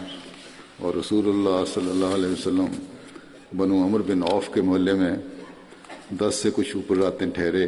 [0.78, 2.66] اور رسول اللہ صلی اللہ علیہ وسلم
[3.56, 5.16] بنو عمر بن عوف کے محلے میں
[6.10, 7.66] دس سے کچھ اوپر راتیں ٹھہرے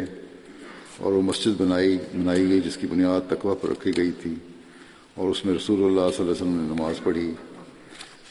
[0.98, 4.34] اور وہ مسجد بنائی بنائی گئی جس کی بنیاد تقوی پر رکھی گئی تھی
[5.14, 7.32] اور اس میں رسول اللہ صلی اللہ علیہ وسلم نے نماز پڑھی۔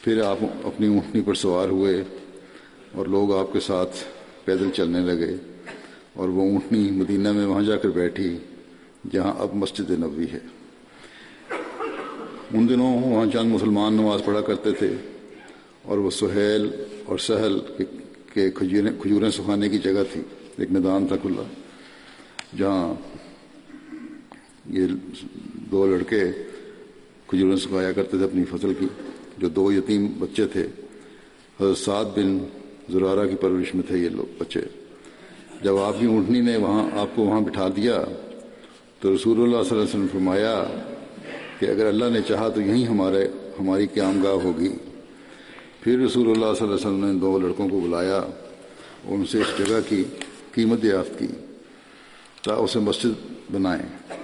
[0.02, 2.04] پھر آپ اپنی اونٹنی پر سوار ہوئے
[2.91, 3.97] اور لوگ آپ کے ساتھ
[4.45, 5.36] پیدل چلنے لگے۔
[6.15, 8.38] اور وہ اونٹنی مدینہ میں وہاں جا کر بیٹھی،
[9.12, 10.39] جہاں اب مسجد نبوی ہے۔
[12.54, 14.93] ان دنوں وہاں چند مسلمان نماز پڑھا کرتے تھے،
[15.84, 16.69] اور وہ سہیل
[17.06, 17.60] اور سہل
[18.34, 20.22] کے کھجوریں سکھانے کی جگہ تھی،
[20.58, 21.43] ایک میدان تھا کھلا،
[22.58, 22.93] جہاں
[24.78, 24.88] یہ
[25.72, 26.24] دو لڑکے
[27.28, 28.88] کھجوریں سکھایا کرتے تھے اپنی فصل کی،
[29.38, 30.67] جو دو یتیم بچے تھے۔
[31.60, 32.38] حضرت سعد بن
[32.91, 34.62] زرارہ کی پرورش میں تھے یہ لوگ بچے۔
[35.62, 38.04] جب آپ کی اونٹنی نے وہاں آپ کو وہاں بٹھا دیا،
[39.00, 40.63] تو رسول اللہ صلی اللہ علیہ وسلم فرمایا
[41.60, 43.28] کہ اگر اللہ نے چاہا تو یہیں ہمارے
[43.60, 44.69] ہماری قیام گاہ ہوگی۔
[45.82, 49.41] پھر رسول اللہ صلی اللہ علیہ وسلم نے دو لڑکوں کو بلایا اور ان سے
[49.41, 50.04] اس جگہ کی
[50.54, 51.28] قیمت یافت کی،
[52.41, 53.13] تا اسے مسجد
[53.52, 54.15] بنائیں۔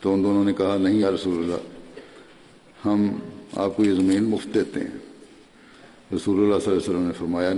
[0.00, 3.06] تو ان دونوں نے کہا، نہیں یا رسول اللہ، ہم
[3.56, 4.98] آپ کو یہ زمین مفت دیتے ہیں۔
[6.16, 7.50] رسول اللہ صلی اللہ علیہ وسلم نے فرمایا،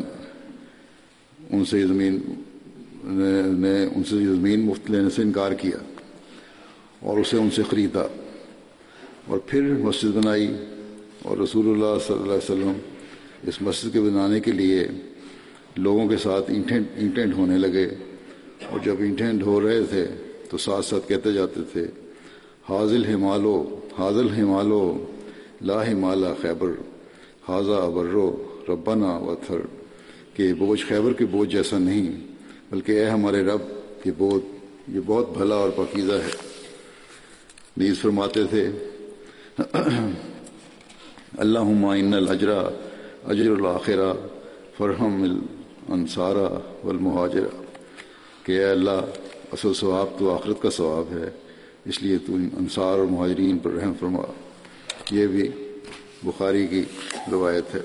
[1.51, 2.20] ان سے یہ زمین
[3.04, 5.78] نے ان سے یہ زمین مفت لینے سے انکار کیا
[7.00, 8.02] اور اسے ان سے خریدا
[9.26, 10.46] اور پھر مسجد بنائی
[11.22, 12.72] اور رسول اللہ صلی اللہ علیہ وسلم
[13.48, 14.86] اس مسجد کے بنانے کے لیے
[15.76, 17.88] لوگوں کے ساتھ انٹینٹ ہونے لگے
[18.70, 20.04] اور جب انٹینٹ ہو رہے تھے
[20.50, 21.86] تو ساتھ ساتھ کہتے جاتے تھے،
[22.68, 23.54] حاضل ہمالو
[23.98, 24.82] حاضل ہمالو
[25.62, 26.72] لا ہمالا خیبر
[27.48, 28.26] حاضہ ابرو
[28.68, 29.60] ربنا وتھر،
[30.34, 32.10] کہ بوجھ خیبر کے بوجھ جیسا نہیں۔
[32.72, 33.62] بلکہ اے ہمارے رب،
[34.04, 34.44] یہ بوجھ
[34.88, 36.30] یہ بہت بھلا اور پاکیزہ ہے۔
[37.76, 38.64] نیز فرماتے تھے
[41.38, 42.61] اللہ ان الجرا
[43.24, 44.12] اجر الآخرہ
[44.76, 46.48] فرحم الانصارہ
[46.85, 47.52] والمہاجرہ
[48.46, 49.00] کہ اے اللہ،
[49.52, 51.30] اصل ثواب تو آخرت کا ثواب ہے،
[51.85, 54.22] اس لیے تو انصار اور مہاجرین پر رحم فرما۔
[55.11, 55.48] یہ بھی
[56.22, 56.85] بخاری کی
[57.32, 57.80] روایت ہے۔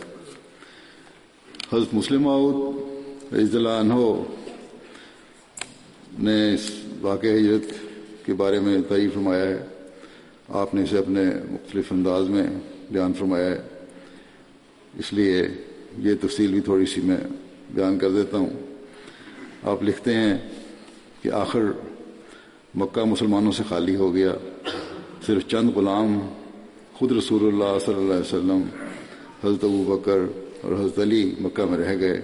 [1.74, 2.28] حضرت مسلم
[3.34, 3.94] رضی اللہ عنہ
[6.20, 7.74] نے اس واقع ہجرت
[8.26, 9.66] کے بارے میں تعریف فرمایا ہے۔
[10.50, 12.48] آپ نے اسے اپنے مختلف انداز میں
[12.92, 13.62] بیان فرمایا ہے۔
[15.00, 15.48] اس لیے
[15.98, 17.18] یہ تفصیل بھی تھوڑی سی میں
[17.74, 18.50] بیان کر دیتا ہوں۔
[19.64, 20.38] آپ لکھتے ہیں
[21.22, 21.60] کہ آخر
[22.76, 24.34] مکہ مسلمانوں سے خالی ہو گیا۔
[25.26, 26.20] صرف چند غلام
[26.94, 28.62] خود رسول اللہ صلی اللہ علیہ وسلم،
[29.44, 30.18] حضرت ابو بکر
[30.62, 32.22] اور حضرت علی مکہ میں رہ گئے۔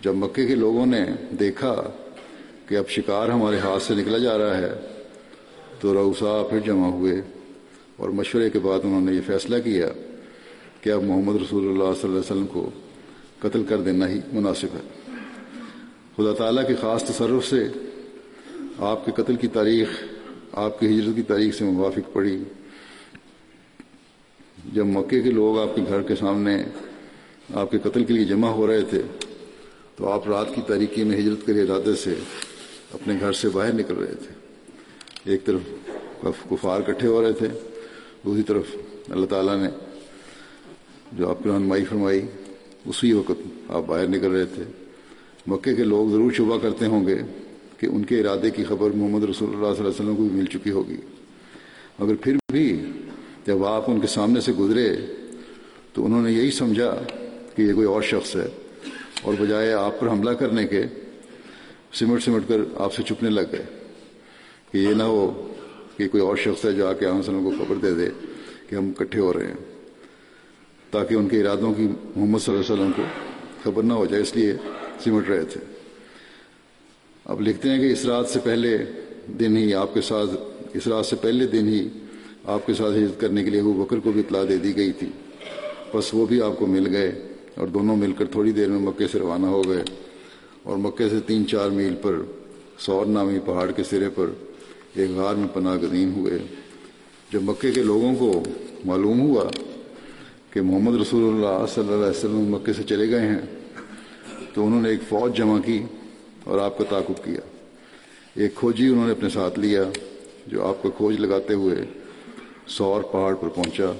[0.00, 1.04] جب مکے کے لوگوں نے
[1.40, 1.90] دیکھا
[2.70, 4.70] کہ اب شکار ہمارے ہاتھ سے نکلا جا رہا ہے۔
[5.80, 7.20] تو روسا پھر جمع ہوئے
[7.96, 9.88] اور مشورے کے بعد انہوں نے یہ فیصلہ کیا
[10.80, 12.70] کہ اب محمد رسول اللہ صلی اللہ علیہ وسلم کو
[13.38, 15.10] قتل کر دینا ہی مناسب ہے۔
[16.16, 17.68] خدا تعالیٰ کے خاص تصرف سے
[18.78, 19.88] آپ کے قتل کی تاریخ،
[20.52, 22.38] آپ کی ہجرت کی تاریخ سے موافق پڑی۔
[24.72, 26.62] جب مکے کے لوگ آپ کے گھر کے سامنے
[27.54, 29.02] آپ کے قتل کے لیے جمع ہو رہے تھے،
[29.96, 32.14] تو آپ رات کی تاریکی میں ہجرت کے ارادے سے
[32.92, 34.32] اپنے گھر سے باہر نکل رہے تھے۔
[35.30, 35.60] ایک طرف
[36.22, 37.48] کفار کٹھے ہو رہے تھے،
[38.24, 38.62] دوسری طرف
[39.08, 39.68] اللہ تعالیٰ نے
[41.12, 42.20] جو آپ کی رہنمائی فرمائی،
[42.86, 44.64] اسی وقت آپ باہر نکل رہے تھے۔
[45.46, 47.18] مکے کے لوگ ضرور شبہ کرتے ہوں گے
[47.78, 50.38] کہ ان کے ارادے کی خبر محمد رسول اللہ صلی اللہ علیہ وسلم کو بھی
[50.38, 50.96] مل چکی ہوگی۔
[51.98, 52.92] مگر پھر بھی
[53.46, 54.96] جب آپ ان کے سامنے سے گزرے
[55.92, 57.02] تو انہوں نے یہی سمجھا
[57.56, 58.46] کہ یہ کوئی اور شخص ہے
[59.22, 60.82] اور بجائے آپ پر حملہ کرنے کے
[61.92, 63.64] سمٹ سمٹ کر آپ سے چپنے لگ گئے
[64.72, 65.52] کہ یہ نہ ہو
[65.96, 68.08] کہ کوئی اور شخص ہے جو آ کے عام وسلم کو خبر دے دے
[68.68, 69.54] کہ ہم اکٹھے ہو رہے ہیں،
[70.90, 73.02] تاکہ ان کے ارادوں کی محمد صلی اللہ علیہ وسلم کو
[73.62, 74.52] خبر نہ ہو جائے، اس لیے
[75.04, 75.60] سمٹ رہے تھے۔
[77.24, 78.78] اب لکھتے ہیں کہ اس رات سے پہلے
[79.40, 80.30] دن ہی آپ کے ساتھ،
[80.74, 81.88] اس رات سے پہلے دن ہی
[82.44, 84.92] آپ کے ساتھ ہجرت کرنے کے لیے ابو بکر کو بھی اطلاع دے دی گئی
[84.92, 85.06] تھی۔
[85.94, 87.10] بس وہ بھی آپ کو مل گئے
[87.56, 89.82] اور دونوں مل کر تھوڑی دیر میں مکے سے روانہ ہو گئے۔
[90.62, 92.16] اور مکے سے تین چار میل پر
[92.78, 94.30] سور نامی پہاڑ کے سرے پر
[94.94, 96.38] ایک غار میں پناہ گزین ہوئے۔
[97.32, 98.42] جب مکے کے لوگوں کو
[98.84, 99.44] معلوم ہوا
[100.50, 103.38] کہ محمد رسول اللہ صلی اللہ علیہ وسلم مکے سے چلے گئے ہیں،
[104.54, 105.82] تو انہوں نے ایک فوج جمع کی
[106.44, 107.40] اور آپ کا تعاقب کیا۔
[108.34, 109.82] ایک کھوجی انہوں نے اپنے ساتھ لیا،
[110.46, 111.76] جو آپ کا کھوج لگاتے ہوئے
[112.66, 113.92] سور پہاڑ پر پہنچا۔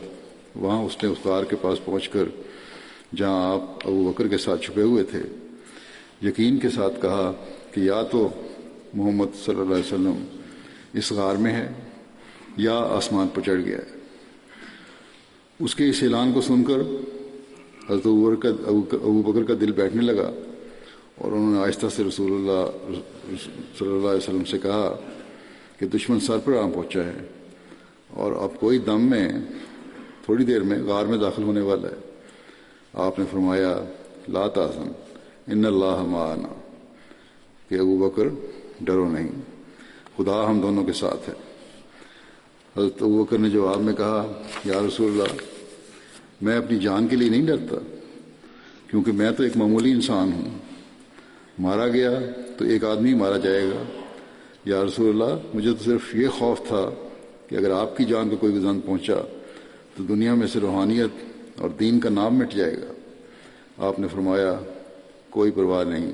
[0.56, 2.24] وہاں اس نے اس غار کے پاس پہنچ کر
[3.16, 5.22] جہاں آپ ابو بکر کے ساتھ چھپے ہوئے تھے
[6.22, 7.32] یقین کے ساتھ کہا
[7.70, 8.28] کہ یا تو
[8.94, 10.24] محمد صلی اللہ علیہ وسلم
[10.92, 11.72] اس غار میں ہے
[12.56, 13.98] یا آسمان پر چڑھ گیا ہے۔
[15.60, 16.80] اس کے اس اعلان کو سن کر
[17.90, 18.06] حضرت
[18.92, 20.30] ابو بکر کا دل بیٹھنے لگا
[21.14, 22.70] اور انہوں نے آہستہ سے رسول اللہ
[23.78, 24.96] صلی اللہ علیہ وسلم سے کہا
[25.78, 27.26] کہ دشمن سر پر آم پہنچا ہے
[28.08, 29.32] اور اب کوئی دم میں
[30.24, 31.96] تھوڑی دیر میں غار میں داخل ہونے والا ہے۔
[32.94, 33.84] آپ نے فرمایا،
[34.28, 34.92] لا تازن
[35.50, 36.48] ان اللہ معنا۔
[37.68, 38.22] کہ ابو بکر،
[38.80, 39.28] ڈرو نہیں۔
[40.16, 41.34] خدا ہم دونوں کے ساتھ ہے۔
[42.76, 45.34] حضرت ابو بکر نے جواب میں کہا، یا رسول اللہ،
[46.40, 47.76] میں اپنی جان کے لیے نہیں ڈرتا،
[48.86, 50.58] کیونکہ میں تو ایک معمولی انسان ہوں۔
[51.58, 52.10] مارا گیا
[52.58, 54.00] تو ایک آدمی مارا جائے گا۔
[54.64, 56.90] یا رسول اللہ، مجھے تو صرف یہ خوف تھا
[57.46, 59.20] کہ اگر آپ کی جان کو کوئی گزن پہنچا،
[59.96, 61.10] تو دنیا میں سے روحانیت
[61.60, 62.92] اور دین کا نام مٹ جائے گا۔
[63.78, 64.60] آپ نے فرمایا
[65.30, 66.12] کوئی پرواہ نہیں۔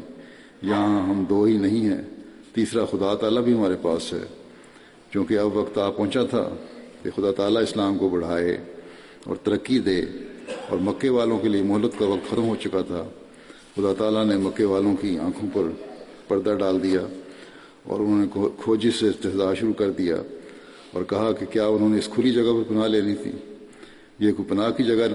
[0.62, 2.02] یہاں ہم دو ہی نہیں ہیں۔
[2.54, 4.26] تیسرا خدا تعالیٰ بھی ہمارے پاس ہے۔
[5.10, 6.48] کیونکہ اب وقت آ پہنچا تھا
[7.02, 8.56] کہ خدا تعالیٰ اسلام کو بڑھائے
[9.24, 10.02] اور ترقی دے
[10.68, 13.04] اور مکے والوں کے لیے مہلت کا وقت ختم ہو چکا تھا۔
[13.76, 15.62] خدا تعالیٰ نے مکے والوں کی آنکھوں پر
[16.28, 17.00] پردہ ڈال دیا
[17.82, 20.16] اور انہوں نے کھوجی سے استحصال شروع کر دیا
[20.92, 23.30] اور کہا کہ کیا انہوں نے اس کھلی جگہ پر پناہ لینی تھی؟
[24.18, 25.06] یہ کوئی پناہ کی جگہ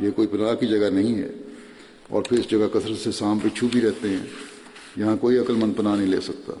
[0.00, 1.28] یہ کوئی پناہ کی جگہ نہیں ہے۔
[2.08, 4.26] اور پھر اس جگہ کثرت سے سام پہ چھو بھی رہتے ہیں،
[4.96, 6.52] یہاں کوئی عقل مند پناہ نہیں لے سکتا۔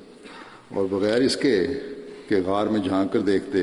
[0.74, 1.66] اور بغیر اس کے
[2.28, 3.58] کہ غار میں جھانک کر دیکھتے،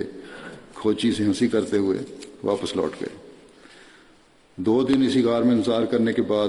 [0.73, 1.97] کھوچی سے ہنسی کرتے ہوئے
[2.43, 3.17] واپس لوٹ گئے۔
[4.55, 6.47] دو دن اسی غار میں انتظار کرنے کے بعد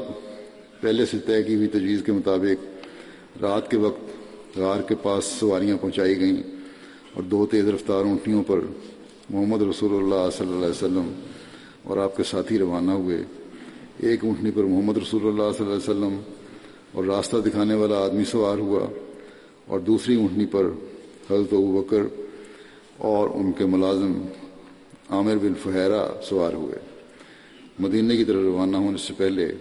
[0.81, 2.65] پہلے سے طے کی ہوئی تجویز کے مطابق
[3.43, 6.43] رات کے وقت غار کے پاس سواریاں پہنچائی گئیں
[7.15, 8.61] اور دو تیز رفتار اونٹیوں پر
[9.31, 11.13] محمد رسول اللہ صلی اللہ علیہ وسلم
[11.83, 13.25] اور آپ کے ساتھی روانہ ہوئے۔
[13.99, 16.21] ایک اونٹنی پر محمد رسول اللہ صلی اللہ علیہ وسلم
[16.93, 18.87] اور راستہ دکھانے والا آدمی سوار ہوا
[19.67, 20.65] اور دوسری اونٹنی پر
[21.31, 22.03] حضرت ابو بکر
[22.97, 24.23] اور ان کے ملازم
[25.09, 26.79] عامر بن فہرا سوار ہوئے۔
[27.79, 29.53] مدینہ کی طرف روانہ ہونے سے پہلے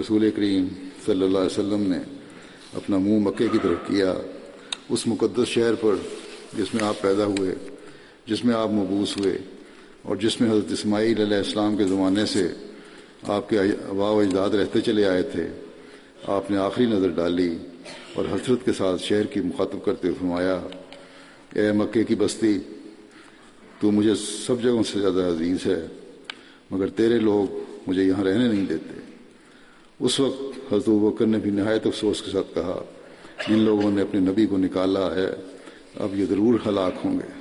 [0.00, 0.66] رسول کریم
[1.06, 1.98] صلی اللہ علیہ وسلم نے
[2.74, 4.14] اپنا منہ مکے کی طرف کیا۔
[4.88, 5.94] اس مقدس شہر پر
[6.56, 7.54] جس میں آپ پیدا ہوئے،
[8.26, 9.38] جس میں آپ مبوس ہوئے
[10.02, 12.48] اور جس میں حضرت اسماعیل علیہ السلام کے زمانے سے
[13.22, 15.48] آپ کے ابا و اجداد رہتے چلے آئے تھے۔
[16.26, 17.58] آپ نے آخری نظر ڈالی
[18.14, 20.60] اور حسرت کے ساتھ شہر کی مخاطب کرتے فرمایا،
[21.54, 22.58] اے مکے کی بستی،
[23.80, 25.86] تو مجھے سب جگہوں سے زیادہ عزیز ہے،
[26.70, 29.00] مگر تیرے لوگ مجھے یہاں رہنے نہیں دیتے۔
[30.00, 32.84] اس وقت حضرت بکر نے بھی نہایت افسوس کے ساتھ کہا،
[33.48, 35.28] جن لوگوں نے اپنے نبی کو نکالا ہے،
[35.94, 37.38] اب یہ ضرور ہلاک ہوں گے۔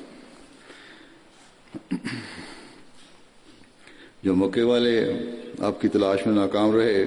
[4.27, 5.13] جو مکے والے
[5.59, 7.05] آپ کی تلاش میں ناکام رہے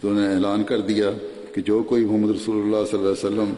[0.00, 1.10] تو انہیں اعلان کر دیا
[1.54, 3.54] کہ جو کوئی محمد رسول اللہ صلی اللہ علیہ وسلم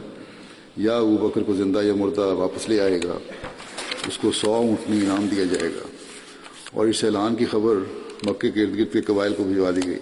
[0.77, 3.17] یا ابو بکر کو زندہ یا مردہ واپس لے آئے گا،
[4.07, 5.87] اس کو سو اونٹنی انعام دیا جائے گا۔
[6.73, 7.75] اور اس اعلان کی خبر
[8.25, 9.99] مکے کے ارد گرد کے قبائل کو بھجوا دی گئی۔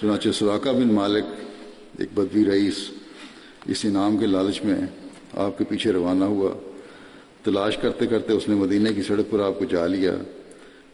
[0.00, 1.24] چنانچہ سراقہ بن مالک،
[1.98, 2.90] ایک بدوی رئیس،
[3.66, 4.80] اس انعام کے لالچ میں
[5.34, 6.50] آپ کے پیچھے روانہ ہوا۔
[7.44, 10.14] تلاش کرتے کرتے اس نے مدینہ کی سڑک پر آپ کو جا لیا۔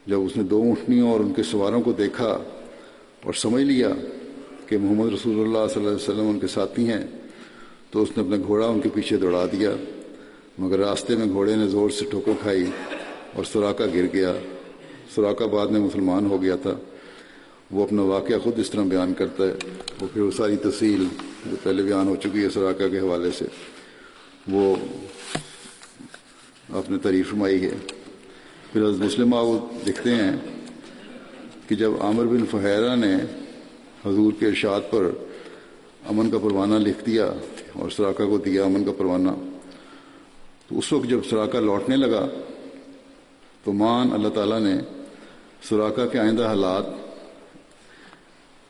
[0.07, 2.38] جب اس نے دو اونٹنیوں اور ان کے سواروں کو دیکھا
[3.25, 3.88] اور سمجھ لیا
[4.66, 7.07] کہ محمد رسول اللہ صلی اللہ علیہ وسلم ان کے ساتھی ہیں،
[7.90, 9.71] تو اس نے اپنا گھوڑا ان کے پیچھے دوڑا دیا۔
[10.59, 12.64] مگر راستے میں گھوڑے نے زور سے ٹھوکر کھائی
[13.35, 14.35] اور سوراخا گر گیا۔
[15.14, 16.75] سوراخا بعد میں مسلمان ہو گیا تھا۔
[17.71, 19.55] وہ اپنا واقعہ خود اس طرح بیان کرتا ہے۔
[20.01, 21.05] وہ پھر وہ ساری تفصیل
[21.47, 23.45] جو پہلے بیان ہو چکی ہے سوراخا کے حوالے سے،
[24.49, 24.77] وہ
[26.71, 27.95] آپ نے تعریف فرمائی ہے۔
[28.72, 30.37] پھر حضرت مسلم وہ لکھتے ہیں
[31.68, 33.14] کہ جب عامر بن فہیرہ نے
[34.07, 35.11] حضور کے ارشاد پر
[36.09, 37.33] امن کا پروانہ لکھ دیا
[37.72, 39.31] اور سراکہ کو دیا، امن کا پروانہ،
[40.68, 42.26] تو اس وقت جب سراکہ لوٹنے لگا،
[43.64, 44.79] تو مان اللہ تعالیٰ نے
[45.68, 46.85] سراکہ کے آئندہ حالات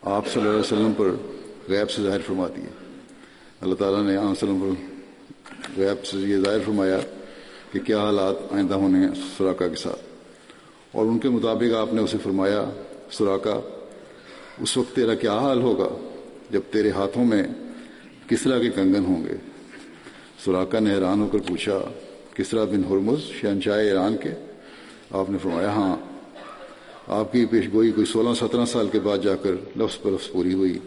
[0.02, 1.08] آپ صلی اللہ علیہ وسلم پر
[1.68, 2.68] غیب سے ظاہر فرما دیے۔
[3.60, 4.96] اللہ تعالیٰ نے عام وسلم پر
[5.76, 6.98] غیب سے یہ ظاہر فرمایا
[7.78, 10.00] کہ کیا حالات آئندہ ہونے ہیں کے ساتھ؟
[10.92, 12.70] اور ان کے مطابق آپ نے اسے فرمایا
[13.10, 13.60] سراکہ
[14.60, 15.88] اس وقت تیرا کیا حال ہوگا
[16.50, 17.42] جب تیرے ہاتھوں میں
[18.28, 19.34] کس طرح کے کنگن ہوں گے؟
[20.44, 21.78] سراکہ نے حیران ہو کر پوچھا،
[22.34, 24.30] کس طرح بن ہرمز شہنشاہ ایران کے؟
[25.10, 25.96] آپ نے فرمایا ہاں
[27.06, 30.30] آپ کی پیش گوئی کوئی سولہ سترہ سال کے بعد جا کر لفظ پر لفظ
[30.30, 30.78] پوری ہوئی۔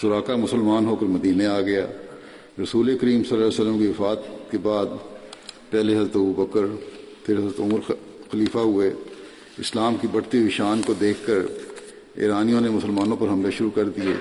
[0.00, 1.86] سراکہ مسلمان ہو کر مدینے آ گیا۔
[2.62, 4.86] رسول کریم صلی اللہ علیہ وسلم کی وفات کے بعد
[5.74, 6.60] پہلے حضرت ابو بکر،
[7.24, 7.92] پھر حضرت عمر
[8.30, 8.94] خلیفہ ہوئے۔
[9.58, 11.38] اسلام کی بڑھتی ہوئی شان کو دیکھ کر
[12.14, 14.14] ایرانیوں نے مسلمانوں پر حملے شروع کر دیے۔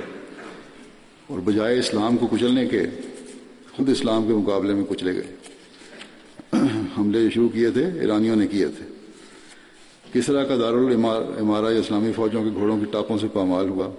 [1.28, 2.82] اور بجائے اسلام کو کچلنے کے،
[3.78, 5.36] خود اسلام کے مقابلے میں کچلے گئے۔
[6.98, 8.86] حملے شروع کیے تھے، ایرانیوں نے کیے تھے۔
[10.14, 13.90] کس طرح کا دارالعمارہ اسلامی فوجوں کے گھوڑوں کی ٹاپوں سے پامال ہوا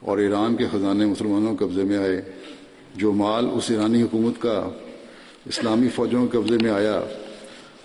[0.00, 2.22] اور ایران کے خزانے مسلمانوں کے قبضے میں آئے،
[2.96, 4.70] جو مال اس ایرانی حکومت کا
[5.48, 7.00] اسلامی فوجوں کے قبضے میں آیا۔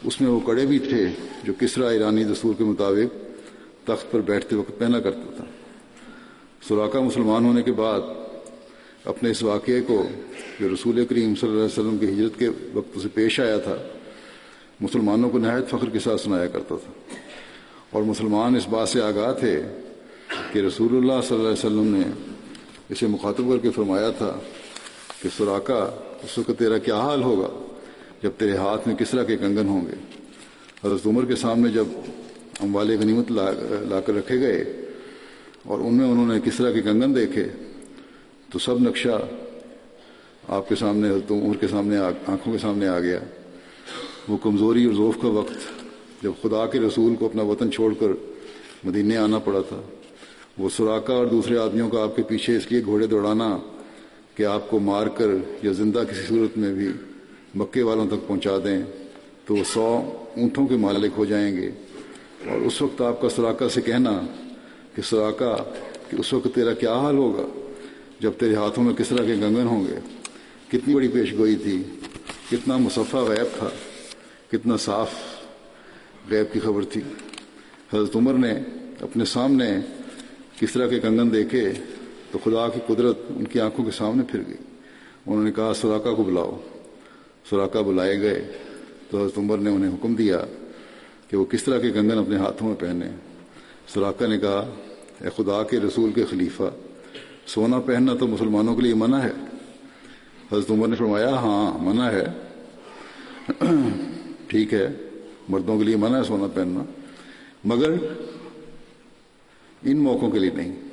[0.03, 1.05] اس میں وہ کڑے بھی تھے
[1.43, 3.15] جو کس طرح ایرانی دستور کے مطابق
[3.87, 5.45] تخت پر بیٹھتے وقت پہنا کرتا تھا۔
[6.67, 8.01] سوراخا مسلمان ہونے کے بعد
[9.05, 10.07] اپنے اس واقعے کو
[10.59, 13.75] جو رسول کریم صلی اللہ علیہ وسلم کی ہجرت کے وقت سے پیش آیا تھا،
[14.79, 17.15] مسلمانوں کو نہایت فخر کے ساتھ سنایا کرتا تھا۔
[17.89, 19.61] اور مسلمان اس بات سے آگاہ تھے
[20.51, 22.01] کہ رسول اللہ صلی اللہ علیہ وسلم نے
[22.89, 24.39] اسے مخاطب کر کے فرمایا تھا
[25.21, 27.47] کہ سوراخا اس وقت تیرا کیا حال ہوگا؟
[28.23, 29.95] جب تیرے ہاتھ میں کس طرح کے کنگن ہوں گے۔
[30.83, 31.85] حضرت عمر کے سامنے جب
[32.59, 33.51] اموال غنیمت لا
[33.89, 34.63] لا کر رکھے گئے
[35.65, 37.47] اور ان میں انہوں نے کس طرح کے کنگن دیکھے،
[38.49, 39.19] تو سب نقشہ
[40.47, 43.19] آپ کے سامنے، حضرت عمر کے سامنے آنکھوں کے سامنے آ گیا۔
[44.27, 45.83] وہ کمزوری اور ذوف کا وقت،
[46.23, 48.07] جب خدا کے رسول کو اپنا وطن چھوڑ کر
[48.83, 49.81] مدینے آنا پڑا تھا۔
[50.57, 53.57] وہ سوراخا اور دوسرے آدمیوں کا آپ کے پیچھے اس لیے گھوڑے دوڑانا
[54.35, 55.25] کہ آپ کو مار کر
[55.63, 56.89] یا زندہ کسی صورت میں بھی
[57.55, 58.81] مکے والوں تک پہنچا دیں،
[59.45, 59.87] تو وہ سو
[60.37, 61.71] اونٹوں کے مالک ہو جائیں گے۔
[62.47, 64.21] اور اس وقت آپ کا سوراخا سے کہنا
[64.95, 65.55] کہ سوراخا
[66.09, 67.59] کہ اس وقت تیرا کیا حال ہوگا؟
[68.19, 69.99] جب تیرے ہاتھوں میں کس طرح کے گنگن ہوں گے؟
[70.67, 71.83] کتنی بڑی پیش گوئی تھی،
[72.51, 73.69] کتنا مصفہ غیب تھا،
[74.51, 75.09] کتنا صاف
[76.29, 77.01] غیب کی خبر تھی۔
[77.93, 78.53] حضرت عمر نے
[79.01, 79.77] اپنے سامنے
[80.59, 81.73] کس طرح کے کنگن دیکھے
[82.31, 84.57] تو خدا کی قدرت ان کی آنکھوں کے سامنے پھر گئی۔
[85.25, 86.59] انہوں نے کہا سوراخا کو بلاؤ۔
[87.49, 88.51] سوراخا بلائے گئے
[89.09, 90.45] تو حضرت عمر نے انہیں حکم دیا
[91.27, 93.05] کہ وہ کس طرح کے کنگن اپنے ہاتھوں میں پہنے
[93.87, 94.73] سوراخا نے کہا،
[95.21, 96.63] اے خدا کے رسول کے خلیفہ،
[97.45, 99.31] سونا پہننا تو مسلمانوں کے لیے منع ہے۔
[100.51, 102.25] حضرت عمر نے فرمایا ہاں منع ہے۔
[104.47, 104.87] ٹھیک ہے،
[105.49, 106.83] مردوں کے لیے منع ہے سونا پہننا،
[107.65, 107.91] مگر
[109.83, 110.90] ان موقعوں کے لیے نہیں۔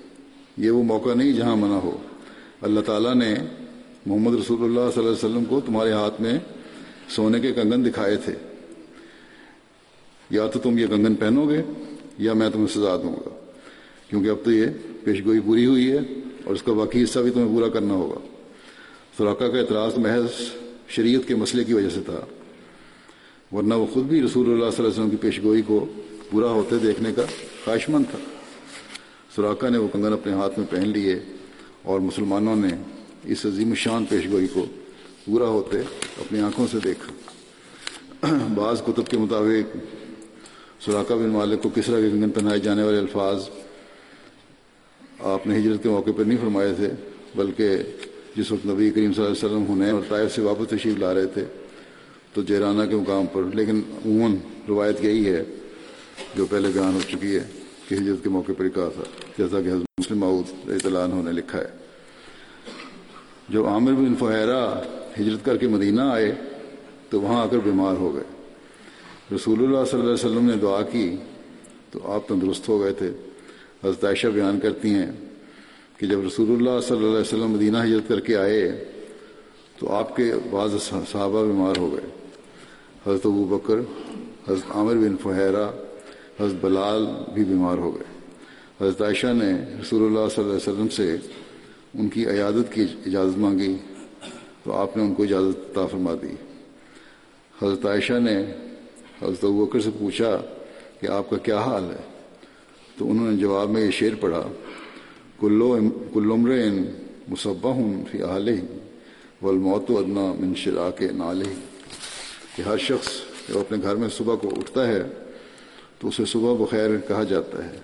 [0.58, 1.96] یہ وہ موقع نہیں جہاں منع ہو۔
[2.62, 3.34] اللہ تعالیٰ نے
[4.06, 6.38] محمد رسول اللہ صلی اللہ علیہ وسلم کو تمہارے ہاتھ میں
[7.08, 8.32] سونے کے کنگن دکھائے تھے۔
[10.30, 11.62] یا تو تم یہ کنگن پہنو گے
[12.18, 13.28] یا میں تمہیں سزا دوں گا۔
[14.10, 14.66] کیونکہ اب تو یہ
[15.04, 15.98] پیشگوئی پوری ہوئی ہے
[16.44, 18.26] اور اس کا باقی حصہ بھی تمہیں پورا کرنا ہوگا۔
[19.18, 20.42] سوراخا کا اعتراض محض
[20.88, 22.20] شریعت کے مسئلے کی وجہ سے تھا۔
[23.52, 25.86] ورنہ وہ خود بھی رسول اللہ صلی اللہ علیہ وسلم کی پیشگوئی کو
[26.30, 27.22] پورا ہوتے دیکھنے کا
[27.64, 28.18] خواہش مند تھا۔
[29.38, 31.14] سوراخا نے وہ کنگن اپنے ہاتھ میں پہن لیے
[31.82, 32.68] اور مسلمانوں نے
[33.32, 34.64] اس عظیم شان پیشگوئی کو
[35.24, 35.78] پورا ہوتے
[36.20, 39.76] اپنی آنکھوں سے دیکھا۔ بعض کتب کے مطابق
[40.84, 43.48] سوراخا بن مالک کو کس طرح کے کنگن پہنائے جانے والے الفاظ
[45.34, 46.88] آپ نے ہجرت کے موقع پر نہیں فرمائے تھے،
[47.36, 47.76] بلکہ
[48.36, 51.14] جس وقت نبی کریم صلی اللہ علیہ وسلم ہونے اور طائف سے واپس تشریف لا
[51.14, 51.44] رہے تھے
[52.34, 54.36] تو جیرانہ کے مقام پر، لیکن عموماً
[54.68, 55.42] روایت یہی ہے
[56.36, 57.46] جو پہلے بیان ہو چکی ہے۔
[57.88, 59.02] کہ ہجرت کے موقع پر ہی کہا تھا
[59.38, 61.66] جیسا کہ حضرت مسلم معود اطلاع نے لکھا ہے۔
[63.48, 64.82] جب عامر بن فہرا
[65.20, 66.34] ہجرت کر کے مدینہ آئے
[67.10, 68.24] تو وہاں آ کر بیمار ہو گئے۔
[69.36, 71.16] رسول اللہ صلی اللہ علیہ وسلم نے دعا کی
[71.90, 73.12] تو آپ تندرست ہو گئے تھے۔
[73.84, 75.12] حضرت عائشہ بیان کرتی ہیں
[75.96, 78.84] کہ جب رسول اللہ صلی اللہ علیہ وسلم مدینہ ہجرت کر کے آئے
[79.78, 82.10] تو آپ کے بعض صحابہ بیمار ہو گئے۔
[83.06, 83.78] حضرت ابو بکر،
[84.48, 85.70] حضرت عامر بن فہرا
[86.40, 88.18] حضرت بلال بھی بیمار ہو گئے۔
[88.80, 91.16] حضرت عائشہ نے رسول اللہ صلی اللہ علیہ وسلم سے
[91.94, 93.76] ان کی عیادت کی اجازت مانگی
[94.64, 96.34] تو آپ نے ان کو اجازت عطا فرما دی۔
[97.62, 98.38] حضرت عائشہ نے
[99.22, 100.40] حضرت ابو بکر سے پوچھا
[101.00, 102.02] کہ آپ کا کیا حال ہے؟
[102.98, 104.48] تو انہوں نے جواب میں یہ شعر پڑھا،
[105.40, 105.76] کلو
[106.14, 106.50] کلمر
[107.28, 108.48] مصبہ ہوں فی آل
[109.42, 111.54] والموت ادنا من شرا کے نالے
[112.56, 113.08] کہ ہر شخص
[113.48, 115.02] جب اپنے گھر میں صبح کو اٹھتا ہے
[115.98, 117.78] تو اسے صبح بخیر کہا جاتا ہے۔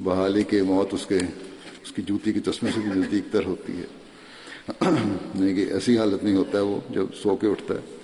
[0.00, 1.18] بحالی کے موت اس کے،
[1.82, 3.84] اس کی جوتی کی تسمے سے بھی نزدیک تر ہوتی ہے۔
[4.90, 7.96] نہیں یعنی کہ ایسی حالت نہیں ہوتا ہے وہ جب سو کے اٹھتا ہے۔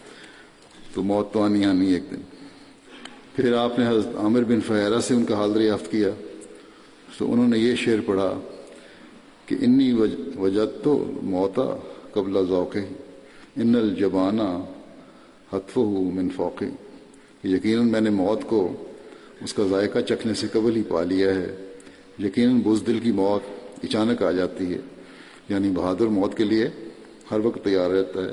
[0.94, 2.20] تو موت تو آنی آنی ایک دن۔
[3.36, 6.08] پھر آپ نے حضرت عامر بن فہرہ سے ان کا حال دریافت کیا۔
[7.18, 8.40] تو انہوں نے یہ شعر پڑھا
[9.46, 9.92] کہ انی
[10.36, 11.76] وجد تو موتا
[12.12, 12.76] قبل ذوق
[13.56, 14.64] ان الجبانہ
[15.52, 15.78] حتف
[16.14, 16.66] من فوقی۔
[17.44, 18.74] یقیناً میں نے موت کو
[19.40, 21.66] اس کا ذائقہ چکھنے سے قبل ہی پا لیا ہے۔
[22.18, 23.42] یقیناً بزدل کی موت
[23.84, 24.78] اچانک آ جاتی ہے۔
[25.48, 26.68] یعنی بہادر موت کے لیے
[27.30, 28.32] ہر وقت تیار رہتا ہے۔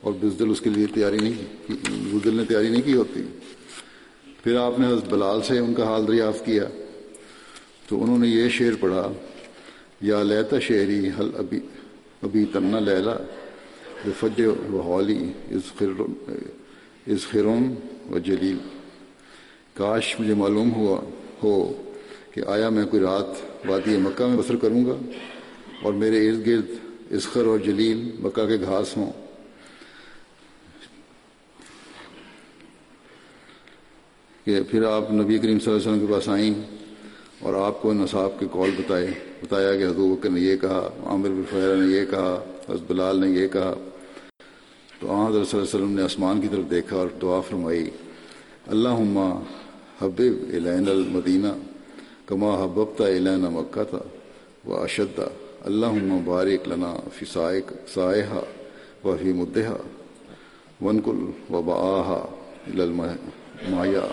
[0.00, 3.22] اور بزدل اس کے لیے تیاری نہیں بزدل نے تیاری نہیں کی ہوتی۔
[4.44, 6.64] پھر آپ نے حضرت بلال سے ان کا حال دریافت کیا۔
[7.88, 9.12] تو انہوں نے یہ شعر پڑھا،
[10.00, 11.60] یا لیتا شعری حل ابھی
[12.22, 13.16] ابھی تنا لیلا
[14.06, 14.40] بفج
[14.72, 15.32] و ہولی
[17.06, 17.74] از خرون
[18.10, 18.56] و جلیل
[19.74, 21.00] کاش مجھے معلوم ہوا
[21.42, 21.82] ہو
[22.30, 23.26] کہ آیا میں کوئی رات
[23.68, 24.94] وادی مکہ میں بسر کروں گا
[25.82, 26.66] اور میرے ارد گرد
[27.10, 29.12] اسخر اور جلیل مکہ کے گھاس ہوں۔
[34.44, 36.54] کہ پھر آپ نبی کریم صلی اللہ علیہ وسلم کے پاس آئیں
[37.40, 39.06] اور آپ کو نصاب کے کال بتائے۔
[39.42, 43.28] بتایا کہ حضور بکر نے یہ کہا، عامر بفیر نے یہ کہا، حضرت بلال نے
[43.28, 43.74] یہ کہا۔
[45.00, 47.90] تو آن حضرت صلی اللہ علیہ وسلم نے آسمان کی طرف دیکھا اور دعا فرمائی
[48.66, 48.98] اللہ
[50.02, 51.52] حبب الین المدینہ
[52.26, 54.02] کما حببتا الین مکہ تھا
[54.68, 55.28] و اشدہ
[55.64, 58.40] اللہ بارک لنا فی سائق سائحہ
[59.06, 59.76] و فی مدحہ
[60.84, 62.20] ونکل و باہا
[63.70, 64.06] مایا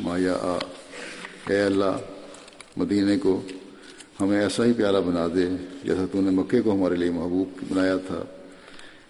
[0.00, 0.32] مایا.
[0.42, 0.56] آ
[1.50, 1.96] اے اللہ،
[2.76, 3.40] مدینے کو
[4.20, 5.46] ہمیں ایسا ہی پیارا بنا دے
[5.84, 8.22] جیسا تو نے مکے کو ہمارے لیے محبوب بنایا تھا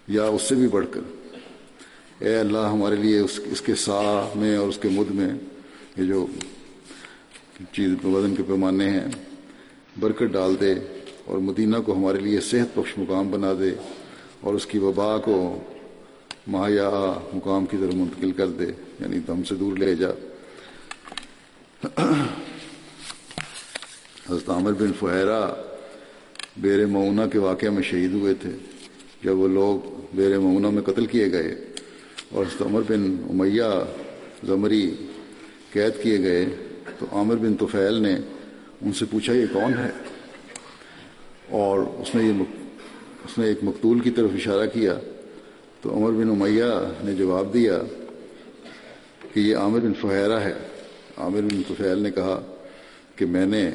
[0.07, 1.01] یا اس سے بھی بڑھ کر۔
[2.19, 5.29] اے اللہ ہمارے لیے اس اس کے سا میں اور اس کے مد میں
[5.97, 6.25] یہ جو
[7.71, 9.07] چیز وزن کے پیمانے ہیں،
[9.99, 10.73] برکت ڈال دے
[11.25, 13.71] اور مدینہ کو ہمارے لیے صحت بخش مقام بنا دے
[14.41, 15.59] اور اس کی وبا کو
[16.47, 16.89] ماہیا
[17.33, 18.65] مقام کی طرف منتقل کر دے
[18.99, 20.09] یعنی تو ہم سے دور لے جا۔
[24.29, 25.53] حضرت عامر بن فہرا
[26.57, 28.49] بیر معونہ کے واقعہ میں شہید ہوئے تھے،
[29.23, 31.74] جب وہ لوگ بیر معونہ میں قتل کیے گئے۔
[32.35, 33.63] اور عمر بن امیہ
[34.47, 34.95] زمری
[35.71, 36.45] قید کیے گئے،
[36.99, 38.15] تو عامر بن توفیل نے
[38.81, 39.89] ان سے پوچھا، یہ کون ہے؟
[41.49, 42.33] اور اس نے یہ
[43.25, 44.99] اس نے ایک مقتول کی طرف اشارہ کیا،
[45.81, 46.73] تو عمر بن امیہ
[47.03, 47.79] نے جواب دیا
[49.33, 50.53] کہ یہ عامر بن فہرا ہے۔
[51.17, 52.41] عامر بن توفیل نے کہا
[53.15, 53.71] کہ میں نے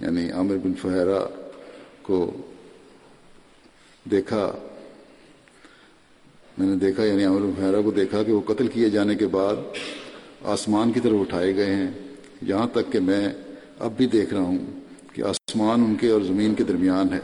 [0.00, 1.20] یعنی عامر بن فہرا
[2.02, 2.36] کو
[4.10, 4.52] دیکھا
[6.60, 9.26] میں نے دیکھا یعنی عامر بن فہرا کو دیکھا کہ وہ قتل کیے جانے کے
[9.26, 9.56] بعد
[10.42, 11.90] آسمان کی طرف اٹھائے گئے ہیں۔
[12.42, 13.28] یہاں تک کہ میں
[13.78, 14.58] اب بھی دیکھ رہا ہوں
[15.12, 17.18] کہ آسمان ان کے اور زمین کے درمیان ہے۔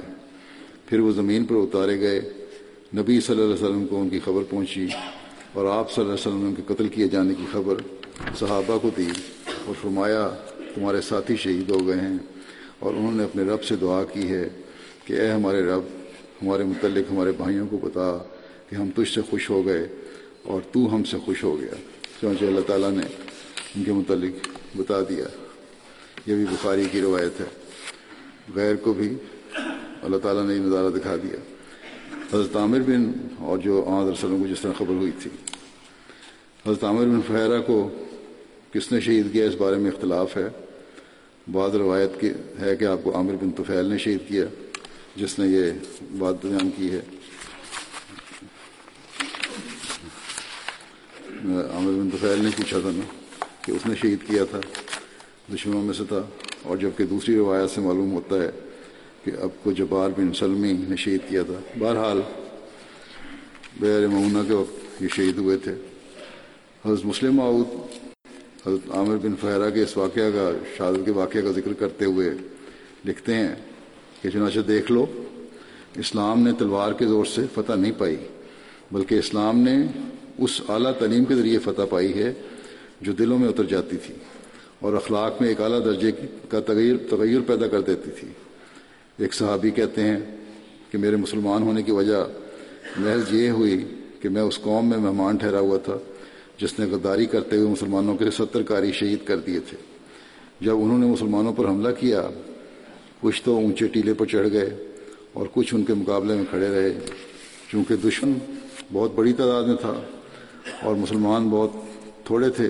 [0.86, 2.20] پھر وہ زمین پر اتارے گئے۔
[2.96, 4.86] نبی صلی اللہ علیہ وسلم کو ان کی خبر پہنچی
[5.52, 7.74] اور آپ صلی اللہ علیہ وسلم کے قتل کیے جانے کی خبر
[8.38, 9.08] صحابہ کو دی
[9.64, 10.30] اور فرمایا،
[10.74, 12.18] تمہارے ساتھی شہید ہو گئے ہیں
[12.78, 14.48] اور انہوں نے اپنے رب سے دعا کی ہے
[15.04, 15.82] کہ اے ہمارے رب،
[16.42, 18.18] ہمارے متعلق، ہمارے بھائیوں کو بتا
[18.70, 19.88] کہ ہم تجھ سے خوش ہو گئے
[20.42, 21.74] اور تو ہم سے خوش ہو گیا۔
[22.20, 23.06] چونچہ اللہ تعالیٰ نے
[23.76, 25.24] ان کے متعلق بتا دیا۔
[26.26, 27.46] یہ بھی بخاری کی روایت ہے۔
[28.54, 29.14] غیر کو بھی
[30.02, 31.36] اللہ تعالیٰ نے یہ نظارہ دکھا دیا۔
[32.32, 35.30] حضرت عامر بن اور جو آمد رسلم کو جس طرح خبر ہوئی تھی۔
[36.66, 37.90] حضرت عامر بن فہرہ کو
[38.72, 40.48] کس نے شہید کیا؟ اس بارے میں اختلاف ہے۔
[41.52, 44.44] بعض روایت کی ہے کہ آپ کو عامر بن طفیل نے شہید کیا،
[45.16, 45.70] جس نے یہ
[46.18, 47.00] بات بیان کی ہے۔
[51.44, 53.14] عامر بن طفیل نے پوچھا تھا نا
[53.62, 54.60] کہ اس نے شہید کیا تھا،
[55.54, 56.22] دشمنوں میں سے تھا۔
[56.62, 58.50] اور جبکہ دوسری روایت سے معلوم ہوتا ہے
[59.24, 62.20] کہ اب کو جبار بن سلمی نے شہید کیا تھا۔ بہرحال،
[63.80, 65.74] بیر معمونہ کے وقت یہ شہید ہوئے تھے۔
[66.84, 67.66] حضرت مسلم معود
[68.66, 72.30] حضرت عامر بن فہرا کے اس واقعہ کا، شہادت کے واقعہ کا ذکر کرتے ہوئے
[73.04, 73.54] لکھتے ہیں
[74.22, 75.06] کہ چنانچہ دیکھ لو،
[75.96, 78.16] اسلام نے تلوار کے زور سے فتح نہیں پائی،
[78.92, 79.76] بلکہ اسلام نے
[80.38, 82.32] اس اعلیٰ تعلیم کے ذریعے فتح پائی ہے
[83.00, 84.14] جو دلوں میں اتر جاتی تھی
[84.80, 86.12] اور اخلاق میں ایک اعلیٰ درجے
[86.48, 88.28] کا تغیر تغیر پیدا کر دیتی تھی۔
[89.18, 90.18] ایک صحابی کہتے ہیں
[90.90, 92.24] کہ میرے مسلمان ہونے کی وجہ
[92.96, 93.84] محض یہ ہوئی
[94.20, 95.98] کہ میں اس قوم میں مہمان ٹھہرا ہوا تھا
[96.58, 99.76] جس نے غداری کرتے ہوئے مسلمانوں کے ستر کاری شہید کر دیے تھے۔
[100.60, 102.28] جب انہوں نے مسلمانوں پر حملہ کیا،
[103.20, 104.86] کچھ تو اونچے ٹیلے پر چڑھ گئے
[105.32, 106.98] اور کچھ ان کے مقابلے میں کھڑے رہے۔
[107.68, 108.32] چونکہ دشمن
[108.92, 109.94] بہت بڑی تعداد میں تھا
[110.82, 111.70] اور مسلمان بہت
[112.24, 112.68] تھوڑے تھے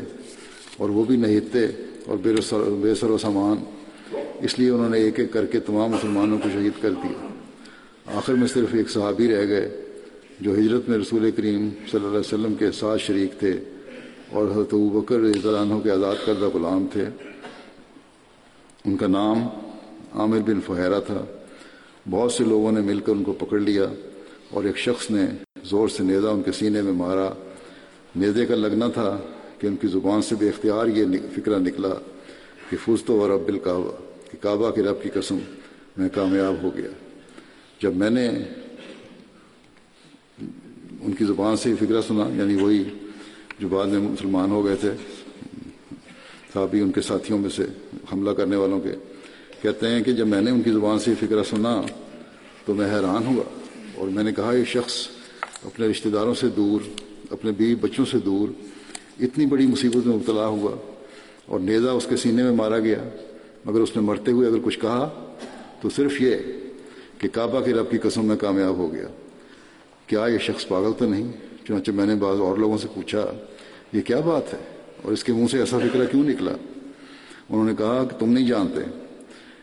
[0.77, 1.67] اور وہ بھی نہیں تھے
[2.07, 2.17] اور
[2.81, 3.57] بے سر و سامان۔
[4.41, 7.29] اس لیے انہوں نے ایک ایک کر کے تمام مسلمانوں کو شہید کر دیا۔
[8.17, 9.83] آخر میں صرف ایک صحابی رہ گئے
[10.41, 13.61] جو ہجرت میں رسول کریم صلی اللہ علیہ وسلم کے ساتھ شریک تھے
[14.31, 15.21] اور حضرت بکر
[15.63, 17.05] عنہ کے آزاد کردہ غلام تھے۔
[18.85, 19.39] ان کا نام
[20.13, 21.25] عامر بن فہرا تھا۔
[22.11, 23.87] بہت سے لوگوں نے مل کر ان کو پکڑ لیا
[24.51, 25.27] اور ایک شخص نے
[25.65, 27.31] زور سے نیزا ان کے سینے میں مارا۔
[28.17, 29.17] نیزے کا لگنا تھا
[29.59, 31.05] کہ ان کی زبان سے بے اختیار یہ
[31.35, 31.95] فکرہ نکلا
[32.71, 33.91] کہ فوز تو اور رب الکعبہ
[34.31, 35.39] کہ کعبہ کے رب کی قسم
[35.97, 36.91] میں کامیاب ہو گیا۔
[37.83, 38.29] جب میں نے
[41.01, 42.83] ان کی زبان سے فکرہ سنا یعنی وہی
[43.59, 44.91] جو بعد میں مسلمان ہو گئے تھے،
[46.53, 47.65] صحابی ان کے ساتھیوں میں سے
[48.13, 48.95] حملہ کرنے والوں کے،
[49.63, 51.81] کہتے ہیں کہ جب میں نے ان کی زبان سے فکرہ سنا
[52.65, 53.45] تو میں حیران ہوا
[53.95, 54.95] اور میں نے کہا، یہ شخص
[55.65, 56.81] اپنے رشتہ داروں سے دور
[57.31, 58.49] اپنے بیوی بچوں سے دور،
[59.21, 60.93] اتنی بڑی مصیبت میں مبتلا ہوا
[61.47, 63.09] اور نیزا اس کے سینے میں مارا گیا۔
[63.65, 65.35] مگر اس نے مرتے ہوئے اگر کچھ کہا
[65.81, 66.37] تو صرف یہ
[67.19, 69.07] کہ کعبہ کے رب کی قسم میں کامیاب ہو گیا۔
[70.07, 71.33] کیا یہ شخص پاگل تو نہیں؟
[71.67, 73.33] چنانچہ میں نے بعض اور لوگوں سے پوچھا،
[73.93, 74.59] یہ کیا بات ہے؟
[75.03, 76.53] اور اس کے منہ سے ایسا فکرہ کیوں نکلا؟
[77.51, 78.81] انہوں نے کہا کہ تم نہیں جانتے،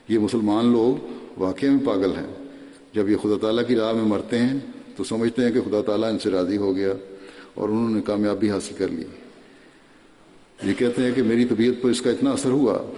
[0.09, 1.07] یہ مسلمان لوگ
[1.37, 2.49] واقعی میں پاگل ہیں۔
[2.93, 4.59] جب یہ خدا تعالیٰ کی راہ میں مرتے ہیں
[4.95, 6.93] تو سمجھتے ہیں کہ خدا تعالیٰ ان سے راضی ہو گیا۔
[7.53, 9.03] اور انہوں نے کامیابی حاصل کر لی۔
[10.63, 12.93] یہ کہتے ہیں کہ میری طبیعت پر اس کا اتنا اثر ہوا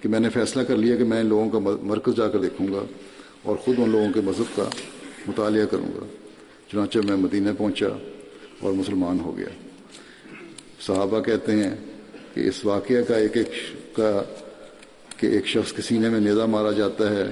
[0.00, 2.68] کہ میں نے فیصلہ کر لیا کہ میں ان لوگوں کا مرکز جا کر دیکھوں
[2.68, 2.84] گا
[3.42, 4.68] اور خود ان لوگوں کے مذہب کا
[5.26, 6.06] مطالعہ کروں گا۔
[6.72, 7.88] چنانچہ میں مدینہ پہنچا
[8.60, 9.46] اور مسلمان ہو گیا۔
[10.80, 11.74] صحابہ کہتے ہیں
[12.34, 13.50] کہ اس واقعہ کا ایک ایک
[13.96, 14.22] کا
[15.16, 17.24] کہ ایک شخص کے سینے میں نیزا مارا جاتا ہے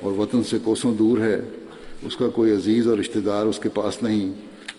[0.00, 1.40] اور وطن سے کوسوں دور ہے،
[2.02, 4.32] اس کا کوئی عزیز اور رشتہ دار اس کے پاس نہیں۔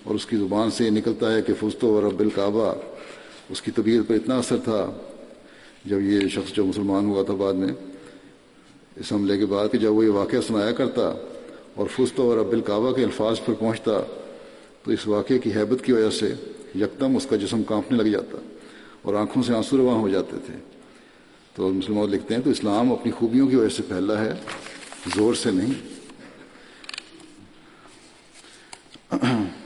[0.05, 2.73] اور اس کی زبان سے یہ نکلتا ہے کہ فستو اور رب الکعبہ،
[3.49, 4.91] اس کی طبیعت پر اتنا اثر تھا۔
[5.85, 7.73] جب یہ شخص جو مسلمان ہوا تھا بعد میں،
[8.95, 11.01] اس حملے کے بعد کہ جب وہ یہ واقعہ سنایا کرتا
[11.75, 13.91] اور فست اور اب الکعبہ کے الفاظ پر پہنچتا،
[14.83, 16.33] تو اس واقعے کی حیبت کی وجہ سے
[16.75, 18.37] یکدم اس کا جسم کانپنے لگ جاتا
[19.01, 20.53] اور آنکھوں سے آنسو رواں ہو جاتے تھے۔
[21.53, 24.33] تو مسلمان لکھتے ہیں تو اسلام اپنی خوبیوں کی وجہ سے پھیلا ہے،
[25.15, 25.73] زور سے نہیں۔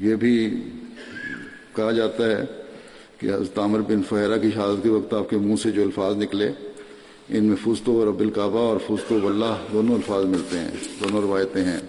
[0.00, 0.62] یہ بھی
[1.76, 2.44] کہا جاتا ہے
[3.18, 6.16] کہ حضرت عامر بن فہرہ کی شہادت کے وقت آپ کے منہ سے جو الفاظ
[6.16, 6.52] نکلے،
[7.28, 10.70] ان میں فوستو و رب الکعبہ اور فوستو واللہ دونوں الفاظ ملتے ہیں،
[11.00, 11.80] دونوں روایتیں ہیں۔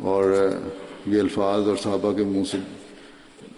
[0.00, 0.50] اور
[1.06, 2.58] یہ الفاظ اور صحابہ کے منہ سے،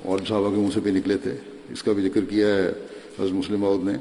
[0.04, 1.36] اور صحابہ کے منہ سے بھی نکلے تھے۔
[1.70, 2.68] اس کا بھی ذکر کیا ہے
[3.18, 3.96] حضرت مسلم عود نے۔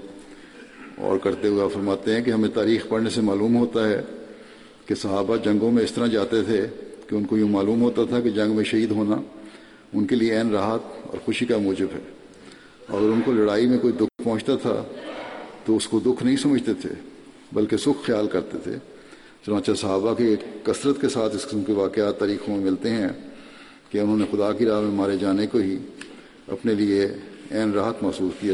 [0.98, 4.02] اور کرتے ہوئے فرماتے ہیں کہ ہمیں تاریخ پڑھنے سے معلوم ہوتا ہے
[4.90, 6.68] کہ صحابہ جنگوں میں اس طرح جاتے تھے
[7.08, 9.16] کہ ان کو یوں معلوم ہوتا تھا کہ جنگ میں شہید ہونا
[9.94, 12.00] ان کے لیے عین راحت اور خوشی کا موجب ہے۔
[12.88, 14.84] اور اگر ان کو لڑائی میں کوئی دکھ پہنچتا تھا
[15.66, 16.90] تو اس کو دکھ نہیں سمجھتے تھے،
[17.54, 18.72] بلکہ سکھ خیال کرتے تھے۔
[19.46, 23.10] چنانچہ صحابہ کی کثرت کے ساتھ اس قسم کے واقعات تاریخوں میں ملتے ہیں
[23.90, 25.78] کہ انہوں نے خدا کی راہ میں مارے جانے کو ہی
[26.48, 27.06] اپنے لیے
[27.52, 28.54] عین راحت محسوس کیا۔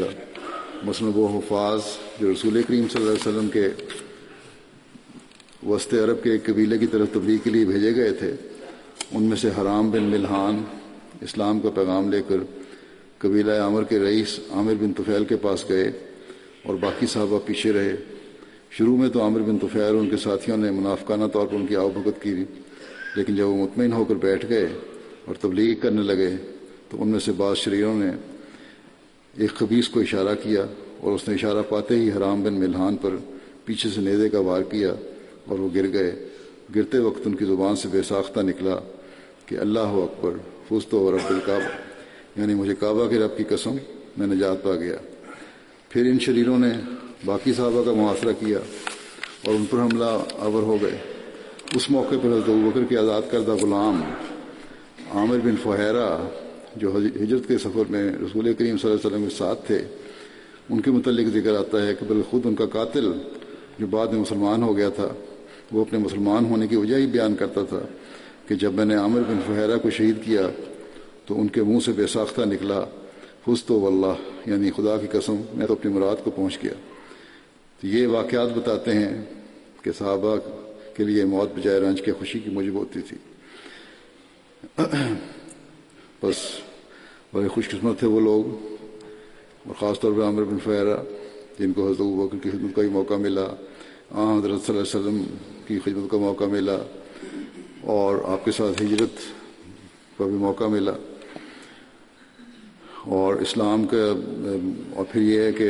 [0.82, 1.80] مثلاً وہ حفاظ
[2.20, 3.68] جو رسول کریم صلی اللہ علیہ وسلم کے
[5.66, 8.32] وسط عرب کے ایک قبیلے کی طرف تبلیغ کے لیے بھیجے گئے تھے۔
[9.12, 10.62] ان میں سے حرام بن ملحان
[11.20, 12.36] اسلام کا پیغام لے کر
[13.18, 15.90] قبیلہ عامر کے رئیس عامر بن طفیل کے پاس گئے
[16.62, 17.96] اور باقی صحابہ پیچھے رہے۔
[18.70, 21.66] شروع میں تو عامر بن طفیل اور ان کے ساتھیوں نے منافقانہ طور پر ان
[21.66, 22.34] کی آؤ بھگت کی،
[23.16, 24.66] لیکن جب وہ مطمئن ہو کر بیٹھ گئے
[25.24, 26.30] اور تبلیغ کرنے لگے
[26.90, 28.10] تو ان میں سے بعض شریروں نے
[29.36, 30.64] ایک خبیص کو اشارہ کیا
[31.00, 33.16] اور اس نے اشارہ پاتے ہی حرام بن ملحان پر
[33.64, 34.94] پیچھے سے نیزے کا وار کیا۔
[35.46, 36.28] اور وہ گر گئے۔
[36.76, 38.76] گرتے وقت ان کی زبان سے بے ساختہ نکلا
[39.46, 40.32] کہ اللہ اکبر
[40.68, 41.86] فوستو اور رب الکعبہ۔
[42.40, 43.76] یعنی مجھے کعبہ کے رب کی قسم،
[44.18, 44.96] میں نجات پا گیا۔
[45.88, 46.70] پھر ان شریروں نے
[47.24, 48.58] باقی صحابہ کا محاصرہ کیا
[49.44, 50.98] اور ان پر حملہ آور ہو گئے۔
[51.74, 54.02] اس موقع پر حضرت بکر کے آزاد کردہ غلام
[55.12, 56.28] عامر بن فہیرہ،
[56.76, 59.84] جو ہجرت کے سفر میں رسول کریم صلی اللہ علیہ وسلم کے ساتھ تھے،
[60.70, 63.12] ان کے متعلق ذکر آتا ہے کہ بلکہ خود ان کا قاتل
[63.78, 65.08] جو بعد میں مسلمان ہو گیا تھا
[65.72, 67.80] وہ اپنے مسلمان ہونے کی وجہ ہی بیان کرتا تھا
[68.48, 70.48] کہ جب میں نے عامر بن فہیرہ کو شہید کیا
[71.26, 72.80] تو ان کے منہ سے بے ساختہ نکلا،
[73.48, 76.74] حس تو واللہ یعنی خدا کی قسم، میں تو اپنی مراد کو پہنچ گیا۔
[77.80, 79.22] تو یہ واقعات بتاتے ہیں
[79.82, 80.36] کہ صحابہ
[80.96, 83.16] کے لیے موت بجائے رنج کے خوشی کی موجب ہوتی تھی۔
[86.22, 86.36] بس
[87.32, 88.44] بڑے خوش قسمت تھے وہ لوگ،
[89.66, 90.96] اور خاص طور پہ عامر بن فہرہ
[91.58, 93.46] جن کو حضرت بکر کی خدمت کا ہی موقع ملا۔
[94.10, 95.22] آن حضرت صلی اللہ علیہ وسلم
[95.68, 96.76] کی خدمت کا موقع ملا
[97.94, 99.20] اور آپ کے ساتھ ہجرت
[100.18, 100.92] کا بھی موقع ملا
[103.16, 103.96] اور اسلام کا،
[104.94, 105.68] اور پھر یہ ہے کہ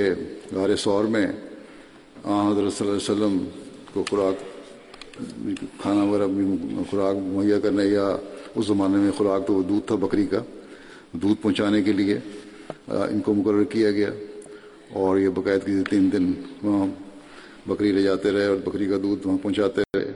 [0.52, 3.38] غار سور میں آن حضرت صلی اللہ علیہ وسلم
[3.92, 4.36] کو خوراک،
[5.80, 6.26] کھانا وغیرہ
[6.90, 8.06] خوراک مہیا کرنے یا
[8.54, 10.40] اس زمانے میں خوراک تو وہ دودھ تھا بکری کا،
[11.12, 12.18] دودھ پہنچانے کے لیے
[12.88, 14.10] ان کو مقرر کیا گیا
[15.00, 16.32] اور یہ باقاعدگی تین دن
[16.62, 16.86] وہاں
[17.66, 20.12] بکری لے جاتے رہے اور بکری کا دودھ وہاں پہنچاتے رہے۔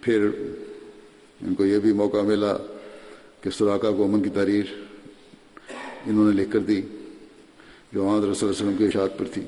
[0.00, 0.28] پھر
[1.42, 2.56] ان کو یہ بھی موقع ملا
[3.40, 4.64] کہ سراقہ کو امن کی تحریر
[6.06, 6.82] انہوں نے لکھ کر دی،
[7.92, 9.42] جو آن حضرت صلی اللہ علیہ وسلم کی اشاعت پر تھی۔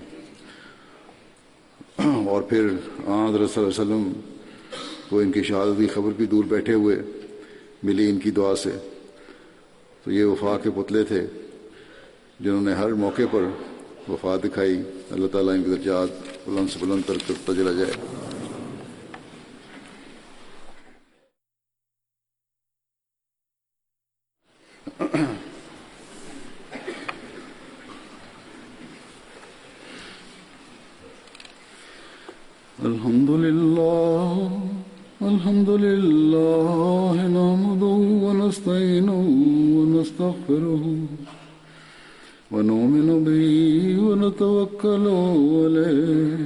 [2.26, 2.68] اور پھر
[3.06, 4.12] آن حضرت صلی اللہ علیہ وسلم
[5.08, 6.96] کو ان کی شہادت کی خبر بھی دور بیٹھے ہوئے
[7.82, 8.70] ملی ان کی دعا سے۔
[10.04, 11.26] تو یہ وفا کے پتلے تھے
[12.40, 13.42] جنہوں نے ہر موقع پر
[14.08, 16.08] وفا دکھائی۔ اللہ تعالیٰ ان کے درجات
[16.46, 17.94] بلند سے بلند تر کرتا چلا جائے۔
[32.88, 34.32] الحمد لله
[35.30, 39.20] الحمد لله نحمده ونستعينه
[39.76, 40.84] ونستغفره
[44.22, 45.06] ونتوكل
[45.62, 46.38] عليه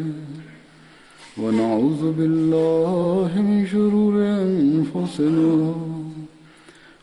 [1.43, 5.75] ونعوذ بالله من شرور أنفسنا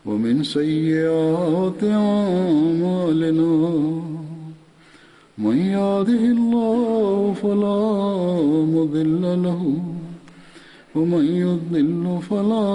[0.06, 3.52] ومن سيئات أعمالنا
[5.38, 7.82] من يهده الله فلا
[8.76, 9.62] مضل له
[10.94, 12.66] ومن يضلل فلا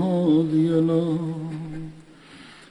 [0.00, 1.33] هادي له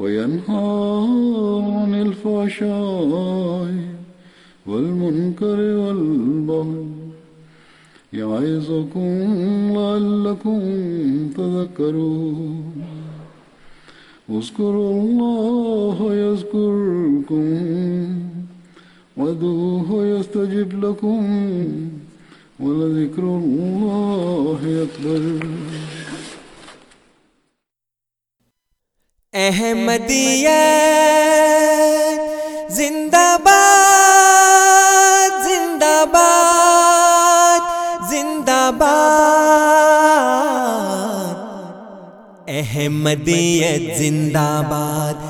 [0.00, 0.68] وينهى
[1.76, 3.74] عن الفحشاء
[4.66, 6.86] والمنكر والبغي
[8.12, 9.12] يعظكم
[9.76, 10.60] لعلكم
[11.36, 12.72] تذكرون
[14.30, 17.48] اذكروا الله يذكركم
[19.16, 21.22] وادعوه يستجب لكم
[22.60, 25.22] ولذكر الله أكبر
[29.32, 30.50] احمدیت
[32.72, 37.68] زندہ باد زندہ باد
[38.10, 39.28] زندہ باد
[42.48, 45.29] احمدیت زندہ باد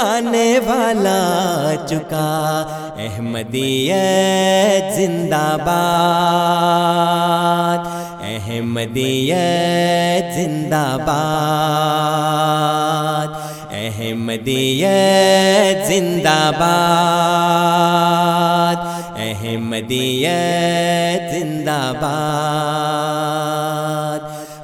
[0.00, 2.66] آنے والا چکا۔
[2.98, 7.86] احمدیت زندہ باد۔
[8.22, 13.28] احمدیت زندہ باد۔
[13.72, 18.76] احمدیت زندہ باد۔
[19.16, 24.20] احمدیت زندہ باد۔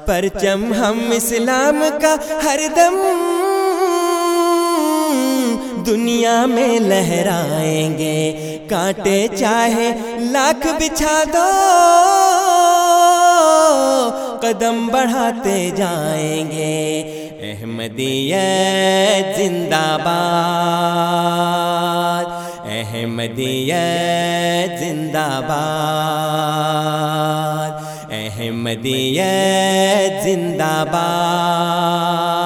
[0.06, 2.96] پرچم ہم اسلام کا ہر دم
[5.86, 8.32] دنیا میں لہرائیں گے۔
[8.70, 11.50] کانٹے چاہے لاکھ بچھا دو۔
[14.40, 17.02] قدم بڑھاتے جائیں گے۔
[17.40, 22.24] احمدیت زندہ باد۔
[22.64, 27.70] احمدیت زندہ باد۔
[28.10, 32.45] احمدیت زندہ باد۔